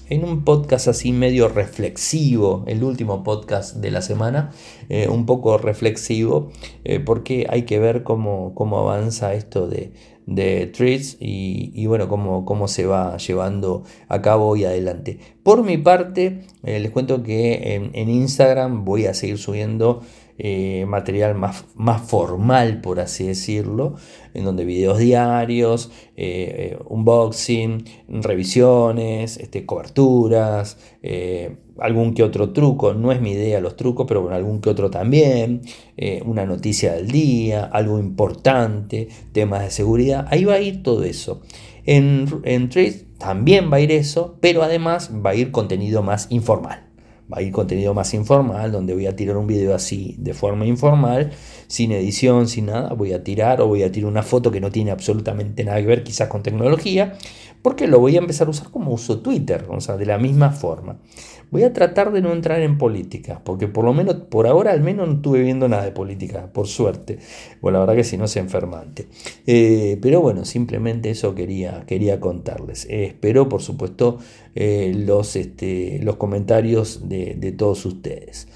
en 0.09 0.25
un 0.25 0.43
podcast 0.43 0.87
así 0.87 1.11
medio 1.11 1.47
reflexivo, 1.47 2.63
el 2.67 2.83
último 2.83 3.23
podcast 3.23 3.75
de 3.77 3.91
la 3.91 4.01
semana, 4.01 4.51
eh, 4.89 5.07
un 5.07 5.25
poco 5.25 5.57
reflexivo, 5.57 6.49
eh, 6.83 6.99
porque 6.99 7.45
hay 7.49 7.63
que 7.63 7.79
ver 7.79 8.03
cómo, 8.03 8.53
cómo 8.55 8.79
avanza 8.79 9.33
esto 9.35 9.67
de, 9.67 9.93
de 10.25 10.67
Treats 10.67 11.17
y, 11.19 11.85
bueno, 11.87 12.07
cómo, 12.07 12.45
cómo, 12.45 12.67
se 12.67 12.85
va 12.85 13.17
llevando 13.17 13.83
a 14.07 14.21
cabo 14.21 14.55
y 14.55 14.65
adelante. 14.65 15.19
Por 15.41 15.63
mi 15.63 15.77
parte, 15.77 16.41
eh, 16.63 16.79
les 16.79 16.91
cuento 16.91 17.23
que 17.23 17.75
en, 17.75 18.09
Instagram 18.09 18.85
voy 18.85 19.05
a 19.05 19.13
seguir 19.13 19.37
subiendo 19.37 20.01
eh, 20.41 20.85
material 20.87 21.35
más, 21.35 21.65
más, 21.75 22.01
formal, 22.01 22.79
por 22.79 23.01
así 23.01 23.27
decirlo, 23.27 23.95
en 24.33 24.45
donde 24.45 24.63
videos 24.63 24.97
diarios, 24.97 25.91
eh, 26.15 26.77
unboxing, 26.87 27.83
revisiones, 28.07 29.35
este, 29.35 29.65
coberturas, 29.65 30.77
algún 31.77 32.13
que 32.13 32.23
otro 32.23 32.51
truco, 32.51 32.93
no 32.93 33.11
es 33.11 33.19
mi 33.19 33.31
idea 33.31 33.59
los 33.59 33.75
trucos, 33.75 34.05
pero 34.07 34.23
con 34.23 34.31
algún 34.31 34.61
que 34.61 34.69
otro 34.69 34.89
también, 34.89 35.61
una 36.25 36.45
noticia 36.45 36.93
del 36.93 37.11
día, 37.11 37.65
algo 37.65 37.99
importante, 37.99 39.09
temas 39.33 39.63
de 39.63 39.71
seguridad, 39.71 40.25
ahí 40.29 40.45
va 40.45 40.53
a 40.53 40.61
ir 40.61 40.83
todo 40.83 41.03
eso. 41.03 41.41
En, 41.85 42.27
en 42.45 42.69
también 43.17 43.71
va 43.71 43.77
a 43.77 43.81
ir 43.81 43.91
eso, 43.91 44.37
pero 44.39 44.63
además 44.63 45.11
va 45.13 45.31
a 45.31 45.35
ir 45.35 45.51
contenido 45.51 46.01
más 46.01 46.27
informal. 46.29 46.88
Va 47.31 47.39
a 47.39 47.41
ir 47.41 47.51
contenido 47.51 47.93
más 47.93 48.13
informal, 48.13 48.71
donde 48.71 48.93
voy 48.93 49.05
a 49.05 49.15
tirar 49.15 49.37
un 49.37 49.45
video 49.45 49.75
así 49.75 50.15
de 50.17 50.33
forma 50.33 50.65
informal, 50.65 51.31
sin 51.67 51.91
edición, 51.91 52.47
sin 52.47 52.67
nada. 52.67 52.93
Voy 52.93 53.13
a 53.13 53.23
tirar 53.23 53.61
o 53.61 53.67
voy 53.67 53.83
a 53.83 53.91
tirar 53.91 54.09
una 54.09 54.23
foto 54.23 54.51
que 54.51 54.59
no 54.59 54.71
tiene 54.71 54.91
absolutamente 54.91 55.63
nada 55.63 55.79
que 55.79 55.85
ver 55.85 56.03
quizás 56.03 56.27
con 56.27 56.41
tecnología, 56.41 57.17
porque 57.61 57.87
lo 57.87 57.99
voy 57.99 58.15
a 58.15 58.19
empezar 58.19 58.47
a 58.47 58.51
usar 58.51 58.69
como 58.69 58.91
uso 58.91 59.19
Twitter, 59.19 59.65
o 59.69 59.81
sea, 59.81 59.97
de 59.97 60.05
la 60.05 60.17
misma 60.17 60.51
forma. 60.51 60.99
Voy 61.51 61.63
a 61.63 61.73
tratar 61.73 62.11
de 62.11 62.21
no 62.21 62.31
entrar 62.31 62.61
en 62.61 62.77
política, 62.77 63.41
porque 63.43 63.67
por 63.67 63.83
lo 63.83 63.93
menos, 63.93 64.15
por 64.15 64.45
ahora 64.45 64.71
al 64.71 64.81
menos 64.81 65.07
no 65.07 65.15
estuve 65.15 65.41
viendo 65.41 65.67
nada 65.67 65.83
de 65.83 65.91
política, 65.91 66.51
por 66.53 66.67
suerte. 66.67 67.17
Bueno, 67.59 67.79
la 67.79 67.85
verdad 67.85 67.95
que 67.95 68.03
si 68.03 68.17
no 68.17 68.25
es 68.25 68.35
enfermante. 68.37 69.07
Eh, 69.47 69.97
pero 69.99 70.21
bueno, 70.21 70.45
simplemente 70.45 71.09
eso 71.09 71.33
quería, 71.33 71.85
quería 71.87 72.19
contarles. 72.19 72.85
Espero, 72.87 73.49
por 73.49 73.63
supuesto, 73.63 74.19
eh, 74.53 74.93
los, 74.95 75.35
este, 75.35 75.99
los 76.03 76.17
comentarios 76.17 77.09
de, 77.09 77.35
de 77.35 77.51
todos 77.51 77.83
ustedes. 77.85 78.47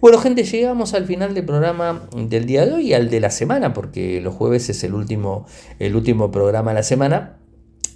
Bueno, 0.00 0.18
gente, 0.18 0.42
llegamos 0.42 0.94
al 0.94 1.06
final 1.06 1.34
del 1.34 1.44
programa 1.44 2.08
del 2.16 2.46
día 2.46 2.66
de 2.66 2.72
hoy 2.72 2.88
y 2.88 2.94
al 2.94 3.10
de 3.10 3.20
la 3.20 3.30
semana, 3.30 3.72
porque 3.74 4.20
los 4.20 4.34
jueves 4.34 4.68
es 4.70 4.82
el 4.82 4.94
último, 4.94 5.46
el 5.78 5.94
último 5.94 6.30
programa 6.32 6.72
de 6.72 6.74
la 6.76 6.82
semana. 6.82 7.39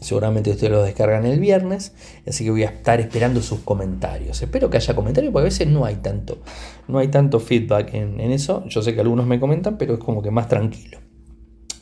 Seguramente 0.05 0.51
ustedes 0.51 0.71
lo 0.71 0.83
descargan 0.83 1.25
el 1.25 1.41
viernes, 1.41 1.95
así 2.27 2.45
que 2.45 2.51
voy 2.51 2.63
a 2.63 2.69
estar 2.69 3.01
esperando 3.01 3.41
sus 3.41 3.61
comentarios. 3.61 4.43
Espero 4.43 4.69
que 4.69 4.77
haya 4.77 4.95
comentarios, 4.95 5.33
porque 5.33 5.45
a 5.45 5.51
veces 5.51 5.67
no 5.67 5.87
hay 5.87 5.97
tanto, 5.97 6.43
no 6.89 6.99
hay 6.99 7.09
tanto 7.09 7.41
feedback 7.41 7.95
en, 7.95 8.21
eso. 8.21 8.65
Yo 8.67 8.83
sé 8.83 8.95
que 8.95 9.01
algunos 9.01 9.27
me 9.27 9.41
comentan, 9.41 9.79
pero 9.79 9.95
es 9.95 10.01
como 10.01 10.21
que 10.21 10.31
más 10.31 10.49
tranquilo. 10.49 10.99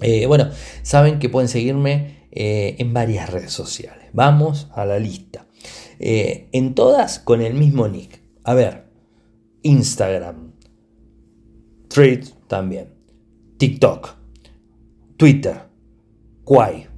Eh, 0.00 0.26
bueno, 0.26 0.50
saben 0.82 1.18
que 1.18 1.28
pueden 1.28 1.48
seguirme 1.48 2.28
eh, 2.30 2.76
en 2.78 2.94
varias 2.94 3.28
redes 3.28 3.52
sociales. 3.52 4.06
Vamos 4.12 4.68
a 4.72 4.84
la 4.84 5.00
lista. 5.00 5.46
Eh, 5.98 6.48
en 6.52 6.74
todas 6.74 7.18
con 7.18 7.42
el 7.42 7.54
mismo 7.54 7.88
nick. 7.88 8.20
A 8.44 8.54
ver, 8.54 8.84
Instagram, 9.62 10.52
Threads 11.88 12.34
también, 12.46 12.88
TikTok, 13.58 14.14
Twitter, 15.16 15.62
Quai, 16.44 16.88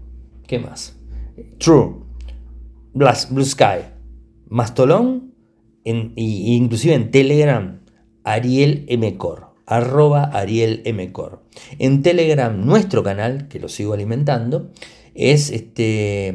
¿qué 0.46 0.58
más? 0.58 0.93
True, 1.58 1.96
Blue 2.92 3.44
Sky, 3.44 3.86
Mastolón 4.48 5.34
e 5.84 6.12
inclusive 6.16 6.94
en 6.94 7.10
Telegram, 7.10 7.80
Ariel 8.24 8.86
Mcor, 8.98 9.54
arroba 9.66 10.24
Ariel 10.24 10.82
Mcor. 10.94 11.42
En 11.78 12.02
Telegram, 12.02 12.64
nuestro 12.64 13.02
canal, 13.02 13.48
que 13.48 13.60
lo 13.60 13.68
sigo 13.68 13.92
alimentando, 13.92 14.70
es 15.14 15.50
este, 15.50 16.34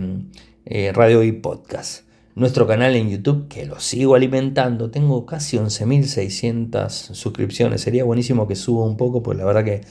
eh, 0.66 0.92
Radio 0.94 1.24
y 1.24 1.32
Podcast. 1.32 2.09
Nuestro 2.40 2.66
canal 2.66 2.96
en 2.96 3.10
YouTube, 3.10 3.50
que 3.50 3.66
lo 3.66 3.82
sigo 3.82 4.16
alimentando, 4.16 4.90
tengo 4.90 5.26
casi 5.26 5.58
11.600 5.58 6.88
suscripciones. 6.90 7.82
Sería 7.82 8.06
buenísimo 8.06 8.48
que 8.48 8.56
suba 8.56 8.86
un 8.86 8.96
poco, 8.96 9.22
pues 9.22 9.38
la 9.38 9.44
verdad 9.44 9.66
que 9.66 9.82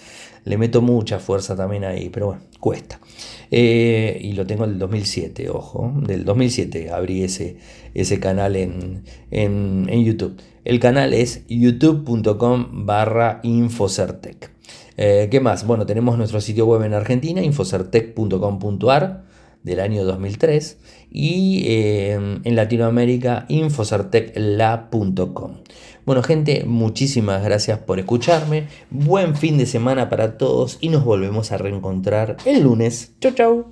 le 0.46 0.56
meto 0.56 0.80
mucha 0.80 1.18
fuerza 1.18 1.54
también 1.54 1.84
ahí, 1.84 2.08
pero 2.08 2.28
bueno, 2.28 2.40
cuesta. 2.58 3.00
Eh, 3.50 4.18
y 4.22 4.32
lo 4.32 4.46
tengo 4.46 4.66
del 4.66 4.78
2007, 4.78 5.50
ojo, 5.50 5.92
del 6.06 6.24
2007 6.24 6.90
abrí 6.90 7.22
ese, 7.22 7.58
ese 7.92 8.18
canal 8.18 8.56
en, 8.56 9.04
YouTube. 9.30 10.40
El 10.64 10.80
canal 10.80 11.12
es 11.12 11.44
youtube.com 11.48 12.86
barra 12.86 13.40
infocertec. 13.42 14.50
Eh, 14.96 15.28
¿Qué 15.30 15.40
más? 15.40 15.66
Bueno, 15.66 15.84
tenemos 15.84 16.16
nuestro 16.16 16.40
sitio 16.40 16.64
web 16.64 16.82
en 16.82 16.94
Argentina, 16.94 17.42
infocertec.com.ar 17.42 19.27
del 19.62 19.80
año 19.80 20.04
2003 20.04 20.78
y 21.10 21.64
eh, 21.66 22.12
en 22.44 22.56
Latinoamérica 22.56 23.44
infocertecla.com. 23.48 25.56
Bueno 26.06 26.22
gente, 26.22 26.64
muchísimas 26.64 27.44
gracias 27.44 27.80
por 27.80 27.98
escucharme, 27.98 28.68
buen 28.90 29.36
fin 29.36 29.58
de 29.58 29.66
semana 29.66 30.08
para 30.08 30.38
todos 30.38 30.78
y 30.80 30.88
nos 30.88 31.04
volvemos 31.04 31.52
a 31.52 31.58
reencontrar 31.58 32.38
el 32.46 32.62
lunes. 32.62 33.12
Chau 33.20 33.32
chau. 33.32 33.66